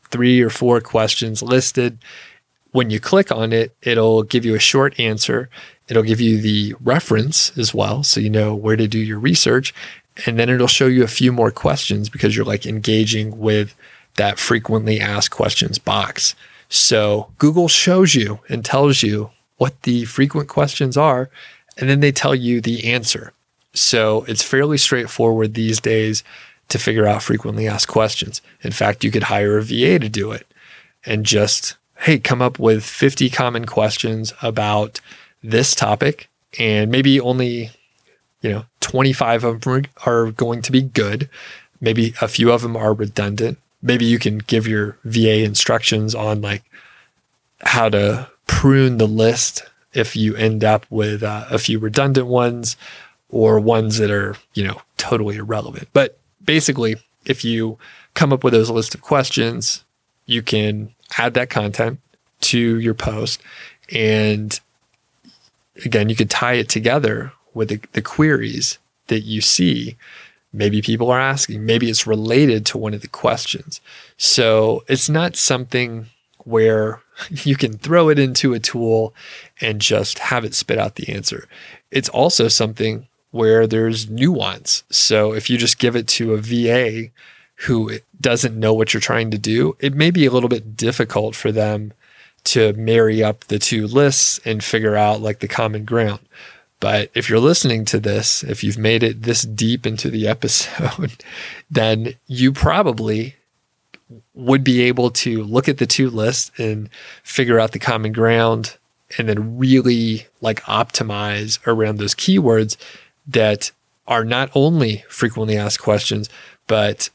three 0.09 0.41
or 0.41 0.49
four 0.49 0.79
questions 0.79 1.41
listed 1.43 1.99
when 2.77 2.91
you 2.91 2.99
click 2.99 3.31
on 3.31 3.53
it, 3.53 3.75
it'll 3.81 4.21
give 4.21 4.45
you 4.45 4.53
a 4.53 4.59
short 4.59 4.99
answer. 4.99 5.49
It'll 5.87 6.03
give 6.03 6.21
you 6.21 6.39
the 6.39 6.75
reference 6.79 7.57
as 7.57 7.73
well. 7.73 8.03
So 8.03 8.19
you 8.19 8.29
know 8.29 8.53
where 8.53 8.75
to 8.75 8.87
do 8.87 8.99
your 8.99 9.17
research. 9.17 9.73
And 10.25 10.37
then 10.37 10.47
it'll 10.49 10.67
show 10.67 10.85
you 10.85 11.03
a 11.03 11.07
few 11.07 11.31
more 11.31 11.49
questions 11.49 12.07
because 12.07 12.35
you're 12.35 12.45
like 12.45 12.67
engaging 12.67 13.39
with 13.39 13.73
that 14.17 14.37
frequently 14.37 14.99
asked 14.99 15.31
questions 15.31 15.79
box. 15.79 16.35
So 16.69 17.31
Google 17.39 17.67
shows 17.67 18.13
you 18.13 18.41
and 18.47 18.63
tells 18.63 19.01
you 19.01 19.31
what 19.57 19.81
the 19.81 20.05
frequent 20.05 20.47
questions 20.47 20.97
are, 20.97 21.31
and 21.77 21.89
then 21.89 21.99
they 21.99 22.11
tell 22.11 22.35
you 22.35 22.61
the 22.61 22.91
answer. 22.91 23.33
So 23.73 24.23
it's 24.27 24.43
fairly 24.43 24.77
straightforward 24.77 25.53
these 25.53 25.79
days 25.79 26.23
to 26.69 26.79
figure 26.79 27.07
out 27.07 27.23
frequently 27.23 27.67
asked 27.67 27.87
questions. 27.87 28.41
In 28.61 28.71
fact, 28.71 29.03
you 29.03 29.11
could 29.11 29.23
hire 29.23 29.57
a 29.57 29.63
VA 29.63 29.99
to 29.99 30.09
do 30.09 30.31
it 30.31 30.47
and 31.05 31.25
just 31.25 31.77
hey, 32.01 32.19
come 32.19 32.41
up 32.41 32.59
with 32.59 32.83
50 32.83 33.29
common 33.29 33.65
questions 33.65 34.33
about 34.41 35.01
this 35.43 35.73
topic, 35.75 36.29
and 36.59 36.91
maybe 36.91 37.19
only, 37.19 37.71
you 38.41 38.49
know, 38.49 38.65
25 38.81 39.43
of 39.43 39.61
them 39.61 39.85
are 40.05 40.31
going 40.31 40.61
to 40.61 40.71
be 40.71 40.81
good. 40.81 41.29
Maybe 41.81 42.13
a 42.21 42.27
few 42.27 42.51
of 42.51 42.61
them 42.61 42.75
are 42.75 42.93
redundant. 42.93 43.57
Maybe 43.81 44.05
you 44.05 44.19
can 44.19 44.39
give 44.39 44.67
your 44.67 44.97
VA 45.03 45.43
instructions 45.43 46.15
on 46.15 46.41
like 46.41 46.63
how 47.61 47.89
to 47.89 48.29
prune 48.45 48.97
the 48.97 49.07
list 49.07 49.63
if 49.93 50.15
you 50.15 50.35
end 50.35 50.63
up 50.63 50.85
with 50.89 51.23
uh, 51.23 51.45
a 51.49 51.59
few 51.59 51.79
redundant 51.79 52.27
ones 52.27 52.77
or 53.29 53.59
ones 53.59 53.97
that 53.97 54.11
are, 54.11 54.35
you 54.53 54.63
know, 54.65 54.81
totally 54.97 55.37
irrelevant. 55.37 55.87
But 55.93 56.17
basically, 56.43 56.97
if 57.25 57.43
you 57.43 57.77
come 58.13 58.31
up 58.31 58.43
with 58.43 58.53
those 58.53 58.69
list 58.69 58.95
of 58.95 59.01
questions, 59.01 59.83
you 60.25 60.41
can 60.41 60.93
add 61.17 61.33
that 61.33 61.49
content 61.49 61.99
to 62.41 62.79
your 62.79 62.93
post. 62.93 63.41
And 63.91 64.59
again, 65.85 66.09
you 66.09 66.15
could 66.15 66.29
tie 66.29 66.53
it 66.53 66.69
together 66.69 67.31
with 67.53 67.69
the, 67.69 67.79
the 67.93 68.01
queries 68.01 68.77
that 69.07 69.21
you 69.21 69.41
see. 69.41 69.97
Maybe 70.53 70.81
people 70.81 71.11
are 71.11 71.19
asking, 71.19 71.65
maybe 71.65 71.89
it's 71.89 72.07
related 72.07 72.65
to 72.67 72.77
one 72.77 72.93
of 72.93 73.01
the 73.01 73.07
questions. 73.07 73.81
So 74.17 74.83
it's 74.87 75.09
not 75.09 75.35
something 75.35 76.07
where 76.47 77.01
you 77.29 77.55
can 77.55 77.77
throw 77.77 78.09
it 78.09 78.17
into 78.17 78.53
a 78.53 78.59
tool 78.59 79.13
and 79.61 79.81
just 79.81 80.19
have 80.19 80.45
it 80.45 80.55
spit 80.55 80.79
out 80.79 80.95
the 80.95 81.13
answer. 81.13 81.47
It's 81.91 82.09
also 82.09 82.47
something 82.47 83.07
where 83.31 83.67
there's 83.67 84.09
nuance. 84.09 84.83
So 84.89 85.33
if 85.33 85.49
you 85.49 85.57
just 85.57 85.79
give 85.79 85.95
it 85.95 86.07
to 86.09 86.33
a 86.33 86.37
VA 86.37 87.09
who 87.61 87.99
doesn't 88.19 88.59
know 88.59 88.73
what 88.73 88.93
you're 88.93 89.01
trying 89.01 89.31
to 89.31 89.37
do, 89.37 89.75
it 89.79 89.93
may 89.93 90.11
be 90.11 90.25
a 90.25 90.31
little 90.31 90.49
bit 90.49 90.77
difficult 90.77 91.35
for 91.35 91.51
them 91.51 91.93
to 92.45 92.71
marry 92.73 93.23
up 93.23 93.45
the 93.45 93.59
two 93.59 93.87
lists 93.87 94.39
and 94.45 94.63
figure 94.63 94.95
out 94.95 95.21
like 95.21 95.39
the 95.39 95.47
common 95.47 95.83
ground. 95.83 96.19
But 96.79 97.09
if 97.13 97.29
you're 97.29 97.39
listening 97.39 97.85
to 97.85 97.99
this, 97.99 98.43
if 98.43 98.63
you've 98.63 98.77
made 98.77 99.03
it 99.03 99.23
this 99.23 99.41
deep 99.41 99.85
into 99.85 100.09
the 100.09 100.27
episode, 100.35 101.23
then 101.69 102.13
you 102.27 102.53
probably 102.53 103.35
would 104.33 104.63
be 104.63 104.81
able 104.81 105.09
to 105.09 105.43
look 105.43 105.67
at 105.67 105.77
the 105.77 105.85
two 105.85 106.09
lists 106.09 106.51
and 106.57 106.89
figure 107.23 107.59
out 107.59 107.71
the 107.71 107.79
common 107.79 108.13
ground 108.13 108.77
and 109.17 109.29
then 109.29 109.57
really 109.57 110.27
like 110.41 110.61
optimize 110.63 111.59
around 111.67 111.97
those 111.97 112.15
keywords 112.15 112.77
that 113.27 113.71
are 114.07 114.23
not 114.23 114.49
only 114.55 115.03
frequently 115.09 115.57
asked 115.57 115.81
questions, 115.81 116.29
but 116.67 117.09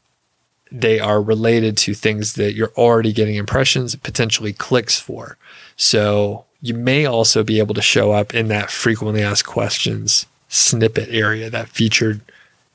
they 0.71 0.99
are 0.99 1.21
related 1.21 1.77
to 1.77 1.93
things 1.93 2.33
that 2.33 2.53
you're 2.53 2.73
already 2.75 3.13
getting 3.13 3.35
impressions, 3.35 3.95
potentially 3.95 4.53
clicks 4.53 4.99
for. 4.99 5.37
So 5.75 6.45
you 6.61 6.73
may 6.73 7.05
also 7.05 7.43
be 7.43 7.59
able 7.59 7.75
to 7.75 7.81
show 7.81 8.11
up 8.11 8.33
in 8.33 8.47
that 8.47 8.71
frequently 8.71 9.21
asked 9.21 9.45
questions 9.45 10.25
snippet 10.49 11.09
area, 11.09 11.49
that 11.49 11.67
featured 11.67 12.21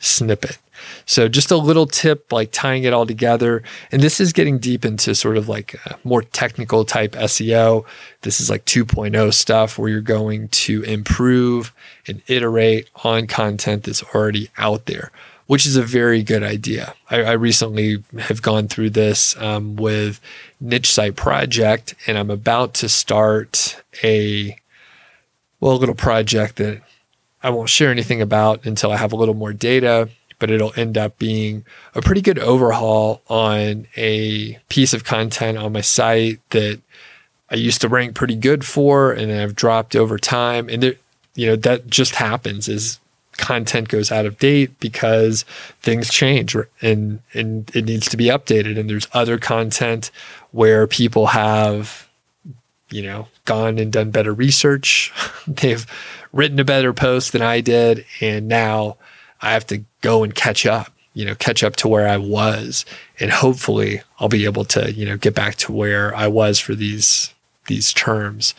snippet. 0.01 0.59
So 1.07 1.29
just 1.29 1.51
a 1.51 1.57
little 1.57 1.87
tip, 1.87 2.33
like 2.33 2.51
tying 2.53 2.85
it 2.85 2.93
all 2.93 3.07
together. 3.07 3.63
And 3.91 4.03
this 4.03 4.21
is 4.21 4.33
getting 4.33 4.59
deep 4.59 4.85
into 4.85 5.15
sort 5.15 5.37
of 5.37 5.49
like 5.49 5.77
more 6.05 6.23
technical 6.23 6.85
type 6.85 7.13
SEO. 7.13 7.85
This 8.23 8.41
is 8.41 8.51
like 8.51 8.65
2.0 8.65 9.33
stuff 9.33 9.79
where 9.79 9.89
you're 9.89 10.01
going 10.01 10.49
to 10.49 10.83
improve 10.83 11.73
and 12.07 12.23
iterate 12.27 12.89
on 13.05 13.27
content 13.27 13.85
that's 13.85 14.03
already 14.15 14.51
out 14.59 14.87
there, 14.87 15.11
which 15.47 15.67
is 15.67 15.77
a 15.77 15.83
very 15.83 16.23
good 16.23 16.43
idea. 16.43 16.95
I, 17.11 17.23
I 17.23 17.33
recently 17.33 18.03
have 18.19 18.43
gone 18.43 18.69
through 18.69 18.91
this 18.91 19.37
um, 19.37 19.77
with 19.77 20.21
Niche 20.61 20.93
Site 20.93 21.17
Project, 21.17 21.95
and 22.07 22.19
I'm 22.19 22.31
about 22.31 22.75
to 22.75 22.89
start 22.89 23.81
a 24.03 24.57
well, 25.61 25.73
a 25.73 25.75
little 25.75 25.95
project 25.95 26.57
that 26.57 26.83
I 27.43 27.51
won't 27.51 27.69
share 27.69 27.91
anything 27.91 28.21
about 28.21 28.67
until 28.67 28.91
I 28.91 28.97
have 28.97 29.13
a 29.13 29.17
little 29.17 29.35
more 29.35 29.53
data 29.53 30.09
but 30.39 30.51
it'll 30.51 30.73
end 30.77 30.97
up 30.97 31.19
being 31.19 31.65
a 31.95 32.03
pretty 32.03 32.21
good 32.21 32.39
overhaul 32.39 33.23
on 33.29 33.87
a 33.97 34.59
piece 34.69 34.95
of 34.95 35.05
content 35.05 35.59
on 35.59 35.73
my 35.73 35.81
site 35.81 36.41
that 36.51 36.81
I 37.51 37.57
used 37.57 37.81
to 37.81 37.89
rank 37.89 38.15
pretty 38.15 38.37
good 38.37 38.65
for 38.65 39.13
and 39.13 39.33
I've 39.33 39.57
dropped 39.57 39.97
over 39.97 40.19
time. 40.19 40.69
And 40.69 40.83
there, 40.83 40.95
you 41.35 41.47
know, 41.47 41.57
that 41.57 41.89
just 41.89 42.17
happens 42.17 42.69
as 42.69 43.01
content 43.37 43.89
goes 43.89 44.11
out 44.11 44.27
of 44.27 44.39
date 44.39 44.79
because 44.81 45.45
things 45.81 46.11
change 46.11 46.57
and 46.83 47.21
and 47.33 47.71
it 47.75 47.85
needs 47.85 48.09
to 48.11 48.17
be 48.17 48.27
updated. 48.27 48.79
And 48.79 48.91
there's 48.91 49.09
other 49.13 49.39
content 49.39 50.11
where 50.51 50.87
people 50.87 51.29
have 51.29 52.09
you 52.91 53.03
know 53.03 53.29
gone 53.45 53.79
and 53.79 53.93
done 53.93 54.11
better 54.11 54.35
research. 54.35 55.13
They've 55.47 55.87
written 56.33 56.61
a 56.61 56.65
better 56.65 56.93
post 56.93 57.33
than 57.33 57.43
I 57.43 57.61
did. 57.61 58.05
And 58.21 58.49
now 58.49 58.97
I 59.41 59.53
have 59.53 59.67
to 59.69 59.85
go 60.01 60.25
and 60.25 60.35
catch 60.35 60.67
up, 60.67 60.93
you 61.15 61.25
know, 61.25 61.35
catch 61.35 61.63
up 61.63 61.77
to 61.77 61.89
where 61.89 62.09
I 62.09 62.17
was. 62.17 62.85
And 63.21 63.31
hopefully 63.31 64.03
I'll 64.19 64.29
be 64.29 64.45
able 64.45 64.65
to, 64.67 64.93
you 64.93 65.07
know, 65.07 65.17
get 65.17 65.35
back 65.35 65.57
to 65.57 65.73
where 65.73 66.15
I 66.15 66.27
was 66.27 66.59
for 66.59 66.75
these 66.75 67.33
these 67.67 67.93
terms. 67.93 68.55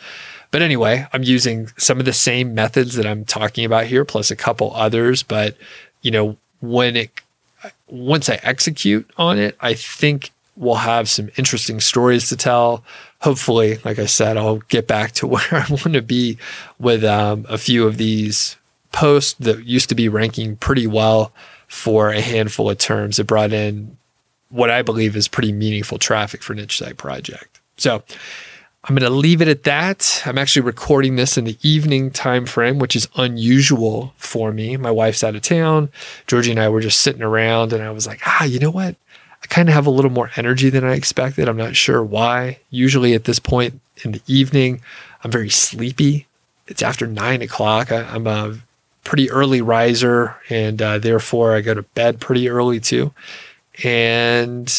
But 0.50 0.62
anyway, 0.62 1.06
I'm 1.12 1.22
using 1.22 1.68
some 1.76 1.98
of 1.98 2.04
the 2.04 2.12
same 2.12 2.54
methods 2.54 2.94
that 2.94 3.06
I'm 3.06 3.24
talking 3.24 3.64
about 3.64 3.86
here, 3.86 4.04
plus 4.04 4.30
a 4.30 4.36
couple 4.36 4.74
others. 4.74 5.22
But, 5.22 5.56
you 6.02 6.10
know, 6.10 6.36
when 6.60 6.96
it 6.96 7.10
once 7.88 8.28
I 8.28 8.38
execute 8.42 9.08
on 9.16 9.38
it, 9.38 9.56
I 9.60 9.74
think 9.74 10.32
we'll 10.56 10.76
have 10.76 11.08
some 11.08 11.30
interesting 11.36 11.80
stories 11.80 12.28
to 12.28 12.36
tell. 12.36 12.84
Hopefully, 13.20 13.78
like 13.84 13.98
I 13.98 14.06
said, 14.06 14.36
I'll 14.36 14.58
get 14.68 14.86
back 14.86 15.12
to 15.12 15.26
where 15.26 15.42
I 15.52 15.66
want 15.68 15.92
to 15.92 16.02
be 16.02 16.38
with 16.78 17.04
um, 17.04 17.46
a 17.48 17.58
few 17.58 17.86
of 17.86 17.96
these 17.96 18.56
post 18.92 19.40
that 19.42 19.64
used 19.64 19.88
to 19.88 19.94
be 19.94 20.08
ranking 20.08 20.56
pretty 20.56 20.86
well 20.86 21.32
for 21.68 22.10
a 22.10 22.20
handful 22.20 22.70
of 22.70 22.78
terms. 22.78 23.18
It 23.18 23.26
brought 23.26 23.52
in 23.52 23.96
what 24.48 24.70
I 24.70 24.82
believe 24.82 25.16
is 25.16 25.28
pretty 25.28 25.52
meaningful 25.52 25.98
traffic 25.98 26.42
for 26.42 26.54
Niche 26.54 26.78
Site 26.78 26.96
Project. 26.96 27.60
So 27.76 28.02
I'm 28.84 28.94
going 28.94 29.10
to 29.10 29.16
leave 29.16 29.42
it 29.42 29.48
at 29.48 29.64
that. 29.64 30.22
I'm 30.24 30.38
actually 30.38 30.62
recording 30.62 31.16
this 31.16 31.36
in 31.36 31.44
the 31.44 31.58
evening 31.62 32.10
time 32.10 32.46
frame, 32.46 32.78
which 32.78 32.96
is 32.96 33.08
unusual 33.16 34.14
for 34.16 34.52
me. 34.52 34.76
My 34.76 34.90
wife's 34.90 35.22
out 35.22 35.36
of 35.36 35.42
town. 35.42 35.90
Georgie 36.26 36.50
and 36.50 36.60
I 36.60 36.68
were 36.68 36.80
just 36.80 37.00
sitting 37.00 37.22
around, 37.22 37.72
and 37.72 37.82
I 37.82 37.90
was 37.90 38.06
like, 38.06 38.20
ah, 38.26 38.44
you 38.44 38.58
know 38.58 38.70
what? 38.70 38.96
I 39.42 39.46
kind 39.46 39.68
of 39.68 39.74
have 39.74 39.86
a 39.86 39.90
little 39.90 40.10
more 40.10 40.30
energy 40.36 40.70
than 40.70 40.84
I 40.84 40.94
expected. 40.94 41.48
I'm 41.48 41.56
not 41.56 41.76
sure 41.76 42.02
why. 42.02 42.58
Usually 42.70 43.14
at 43.14 43.24
this 43.24 43.38
point 43.38 43.80
in 44.02 44.12
the 44.12 44.22
evening, 44.26 44.80
I'm 45.22 45.30
very 45.30 45.50
sleepy. 45.50 46.26
It's 46.66 46.82
after 46.82 47.06
nine 47.06 47.42
o'clock. 47.42 47.92
I, 47.92 48.14
am 48.14 48.26
a 48.26 48.58
pretty 49.04 49.30
early 49.30 49.60
riser, 49.60 50.36
and 50.48 50.80
uh, 50.80 50.98
therefore 50.98 51.54
I 51.54 51.60
go 51.60 51.74
to 51.74 51.82
bed 51.82 52.20
pretty 52.20 52.48
early 52.48 52.80
too. 52.80 53.12
And 53.84 54.72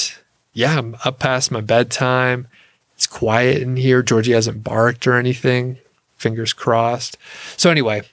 yeah, 0.54 0.78
I'm 0.78 0.96
up 1.06 1.20
past 1.20 1.52
my 1.52 1.62
bedtime. 1.62 2.48
It's 2.96 3.08
quiet 3.08 3.62
in 3.62 3.78
here. 3.78 4.04
Georgie 4.04 4.34
hasn't 4.34 4.64
barked 4.64 5.08
or 5.08 5.16
anything. 5.16 5.78
Fingers 6.18 6.54
crossed. 6.54 7.18
So, 7.58 7.72
anyway, 7.72 8.04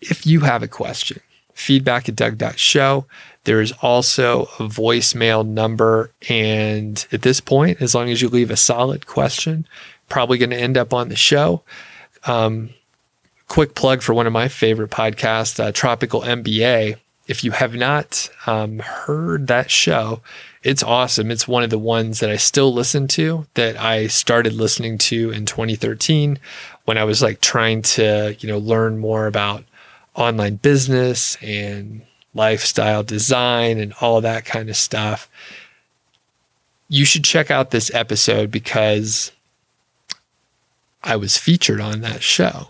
if 0.00 0.26
you 0.26 0.40
have 0.40 0.62
a 0.62 0.68
question, 0.68 1.20
feedback 1.54 2.08
at 2.08 2.16
doug.show. 2.16 3.06
There 3.44 3.60
is 3.60 3.72
also 3.80 4.42
a 4.58 4.64
voicemail 4.64 5.46
number. 5.46 6.10
And 6.28 7.06
at 7.10 7.22
this 7.22 7.40
point, 7.40 7.80
as 7.80 7.94
long 7.94 8.10
as 8.10 8.20
you 8.20 8.28
leave 8.28 8.50
a 8.50 8.56
solid 8.56 9.06
question, 9.06 9.66
probably 10.08 10.36
going 10.36 10.50
to 10.50 10.60
end 10.60 10.76
up 10.76 10.92
on 10.92 11.08
the 11.08 11.16
show. 11.16 11.62
Um, 12.24 12.70
quick 13.50 13.74
plug 13.74 14.00
for 14.00 14.14
one 14.14 14.28
of 14.28 14.32
my 14.32 14.46
favorite 14.46 14.92
podcasts, 14.92 15.58
uh, 15.58 15.72
Tropical 15.72 16.22
MBA. 16.22 16.96
If 17.26 17.42
you 17.42 17.50
have 17.50 17.74
not 17.74 18.30
um, 18.46 18.78
heard 18.78 19.48
that 19.48 19.72
show, 19.72 20.22
it's 20.62 20.84
awesome. 20.84 21.32
It's 21.32 21.48
one 21.48 21.64
of 21.64 21.70
the 21.70 21.78
ones 21.78 22.20
that 22.20 22.30
I 22.30 22.36
still 22.36 22.72
listen 22.72 23.08
to 23.08 23.46
that 23.54 23.76
I 23.76 24.06
started 24.06 24.52
listening 24.52 24.98
to 24.98 25.32
in 25.32 25.46
2013 25.46 26.38
when 26.84 26.96
I 26.96 27.02
was 27.02 27.22
like 27.22 27.40
trying 27.40 27.82
to, 27.82 28.36
you 28.38 28.48
know, 28.48 28.58
learn 28.58 28.98
more 28.98 29.26
about 29.26 29.64
online 30.14 30.56
business 30.56 31.36
and 31.42 32.02
lifestyle 32.34 33.02
design 33.02 33.78
and 33.78 33.92
all 34.00 34.20
that 34.20 34.44
kind 34.44 34.70
of 34.70 34.76
stuff. 34.76 35.28
You 36.88 37.04
should 37.04 37.24
check 37.24 37.50
out 37.50 37.72
this 37.72 37.92
episode 37.92 38.52
because 38.52 39.32
I 41.02 41.16
was 41.16 41.36
featured 41.36 41.80
on 41.80 42.00
that 42.02 42.22
show. 42.22 42.68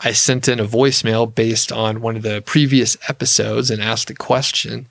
I 0.00 0.12
sent 0.12 0.48
in 0.48 0.60
a 0.60 0.64
voicemail 0.64 1.32
based 1.32 1.72
on 1.72 2.00
one 2.00 2.16
of 2.16 2.22
the 2.22 2.42
previous 2.42 2.96
episodes 3.08 3.70
and 3.70 3.82
asked 3.82 4.10
a 4.10 4.14
question, 4.14 4.86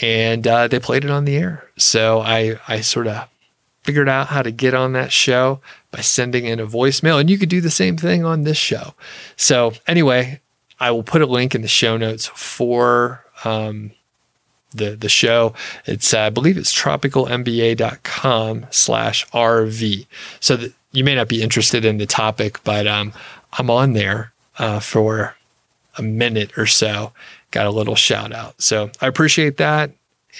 and 0.00 0.46
uh, 0.46 0.68
they 0.68 0.80
played 0.80 1.04
it 1.04 1.10
on 1.10 1.24
the 1.24 1.36
air. 1.36 1.68
So 1.76 2.20
I 2.20 2.58
I 2.66 2.80
sort 2.80 3.06
of 3.06 3.28
figured 3.82 4.08
out 4.08 4.28
how 4.28 4.42
to 4.42 4.50
get 4.50 4.74
on 4.74 4.92
that 4.92 5.12
show 5.12 5.60
by 5.90 6.00
sending 6.00 6.44
in 6.44 6.60
a 6.60 6.66
voicemail, 6.66 7.20
and 7.20 7.30
you 7.30 7.38
could 7.38 7.48
do 7.48 7.60
the 7.60 7.70
same 7.70 7.96
thing 7.96 8.24
on 8.24 8.42
this 8.42 8.58
show. 8.58 8.94
So 9.36 9.72
anyway, 9.86 10.40
I 10.78 10.90
will 10.90 11.02
put 11.02 11.22
a 11.22 11.26
link 11.26 11.54
in 11.54 11.62
the 11.62 11.68
show 11.68 11.96
notes 11.96 12.26
for 12.34 13.24
um, 13.44 13.92
the 14.72 14.96
the 14.96 15.08
show. 15.08 15.54
It's 15.86 16.14
uh, 16.14 16.20
I 16.22 16.30
believe 16.30 16.56
it's 16.56 16.74
tropicalmba.com 16.74 18.66
slash 18.70 19.26
RV. 19.28 20.06
So 20.40 20.56
that 20.56 20.72
you 20.92 21.04
may 21.04 21.14
not 21.14 21.28
be 21.28 21.42
interested 21.42 21.84
in 21.84 21.98
the 21.98 22.06
topic, 22.06 22.62
but 22.64 22.86
um, 22.86 23.12
I'm 23.52 23.70
on 23.70 23.92
there 23.92 24.32
uh, 24.58 24.80
for 24.80 25.34
a 25.96 26.02
minute 26.02 26.56
or 26.56 26.66
so. 26.66 27.12
Got 27.50 27.66
a 27.66 27.70
little 27.70 27.96
shout 27.96 28.32
out. 28.32 28.60
So 28.60 28.90
I 29.00 29.06
appreciate 29.06 29.56
that. 29.56 29.90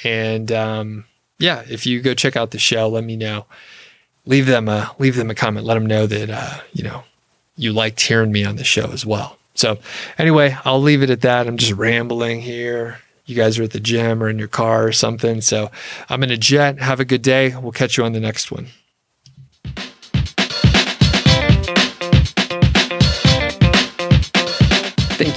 And 0.04 0.52
um, 0.52 1.04
yeah, 1.38 1.64
if 1.68 1.86
you 1.86 2.00
go 2.00 2.14
check 2.14 2.36
out 2.36 2.52
the 2.52 2.58
show, 2.58 2.88
let 2.88 3.04
me 3.04 3.16
know. 3.16 3.46
Leave 4.26 4.46
them 4.46 4.68
a 4.68 4.94
leave 4.98 5.16
them 5.16 5.30
a 5.30 5.34
comment. 5.34 5.66
Let 5.66 5.74
them 5.74 5.86
know 5.86 6.06
that 6.06 6.30
uh, 6.30 6.60
you 6.72 6.84
know 6.84 7.04
you 7.56 7.72
liked 7.72 8.00
hearing 8.00 8.30
me 8.30 8.44
on 8.44 8.56
the 8.56 8.64
show 8.64 8.90
as 8.92 9.04
well. 9.04 9.38
So 9.54 9.78
anyway, 10.18 10.56
I'll 10.64 10.80
leave 10.80 11.02
it 11.02 11.10
at 11.10 11.22
that. 11.22 11.46
I'm 11.46 11.56
just 11.56 11.72
rambling 11.72 12.40
here. 12.40 13.00
You 13.26 13.34
guys 13.34 13.58
are 13.58 13.64
at 13.64 13.72
the 13.72 13.80
gym 13.80 14.22
or 14.22 14.28
in 14.28 14.38
your 14.38 14.48
car 14.48 14.86
or 14.86 14.92
something. 14.92 15.40
So 15.40 15.70
I'm 16.08 16.22
in 16.22 16.30
a 16.30 16.36
jet. 16.36 16.78
Have 16.78 17.00
a 17.00 17.04
good 17.04 17.22
day. 17.22 17.54
We'll 17.56 17.72
catch 17.72 17.96
you 17.96 18.04
on 18.04 18.12
the 18.12 18.20
next 18.20 18.50
one. 18.52 18.68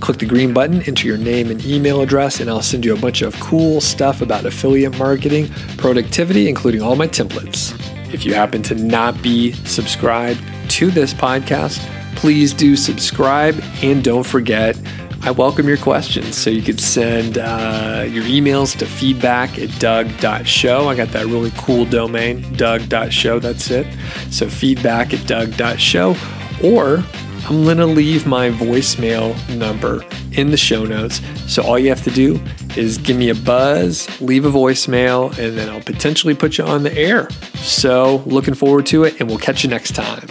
click 0.00 0.18
the 0.18 0.26
green 0.26 0.52
button, 0.52 0.82
enter 0.82 1.06
your 1.06 1.16
name 1.16 1.50
and 1.50 1.64
email 1.64 2.00
address, 2.00 2.40
and 2.40 2.48
I'll 2.48 2.62
send 2.62 2.84
you 2.84 2.94
a 2.94 3.00
bunch 3.00 3.22
of 3.22 3.34
cool 3.40 3.80
stuff 3.80 4.20
about 4.20 4.44
affiliate 4.44 4.98
marketing, 4.98 5.48
productivity, 5.76 6.48
including 6.48 6.82
all 6.82 6.96
my 6.96 7.08
templates. 7.08 7.74
If 8.12 8.24
you 8.24 8.34
happen 8.34 8.62
to 8.64 8.74
not 8.74 9.20
be 9.22 9.52
subscribed 9.52 10.40
to 10.70 10.90
this 10.90 11.12
podcast, 11.12 11.78
please 12.16 12.52
do 12.52 12.76
subscribe 12.76 13.62
and 13.82 14.02
don't 14.02 14.26
forget 14.26 14.76
I 15.20 15.32
welcome 15.32 15.66
your 15.66 15.78
questions. 15.78 16.38
So 16.38 16.48
you 16.48 16.62
could 16.62 16.80
send 16.80 17.38
uh, 17.38 18.06
your 18.08 18.22
emails 18.24 18.78
to 18.78 18.86
feedback 18.86 19.58
at 19.58 19.68
doug.show. 19.80 20.88
I 20.88 20.94
got 20.94 21.08
that 21.08 21.26
really 21.26 21.52
cool 21.56 21.84
domain, 21.84 22.50
doug.show. 22.54 23.40
That's 23.40 23.70
it. 23.70 23.86
So 24.30 24.48
feedback 24.48 25.12
at 25.12 25.26
doug.show. 25.26 26.16
Or 26.62 27.04
I'm 27.46 27.64
going 27.64 27.78
to 27.78 27.86
leave 27.86 28.26
my 28.26 28.50
voicemail 28.50 29.34
number 29.56 30.04
in 30.32 30.50
the 30.50 30.56
show 30.56 30.84
notes. 30.84 31.20
So 31.46 31.62
all 31.62 31.78
you 31.78 31.88
have 31.88 32.02
to 32.04 32.10
do 32.10 32.40
is 32.76 32.98
give 32.98 33.16
me 33.16 33.30
a 33.30 33.34
buzz, 33.34 34.08
leave 34.20 34.44
a 34.44 34.50
voicemail, 34.50 35.36
and 35.38 35.56
then 35.56 35.68
I'll 35.68 35.80
potentially 35.80 36.34
put 36.34 36.58
you 36.58 36.64
on 36.64 36.82
the 36.82 36.92
air. 36.96 37.30
So 37.56 38.22
looking 38.26 38.54
forward 38.54 38.86
to 38.86 39.04
it, 39.04 39.20
and 39.20 39.28
we'll 39.28 39.38
catch 39.38 39.64
you 39.64 39.70
next 39.70 39.94
time. 39.94 40.28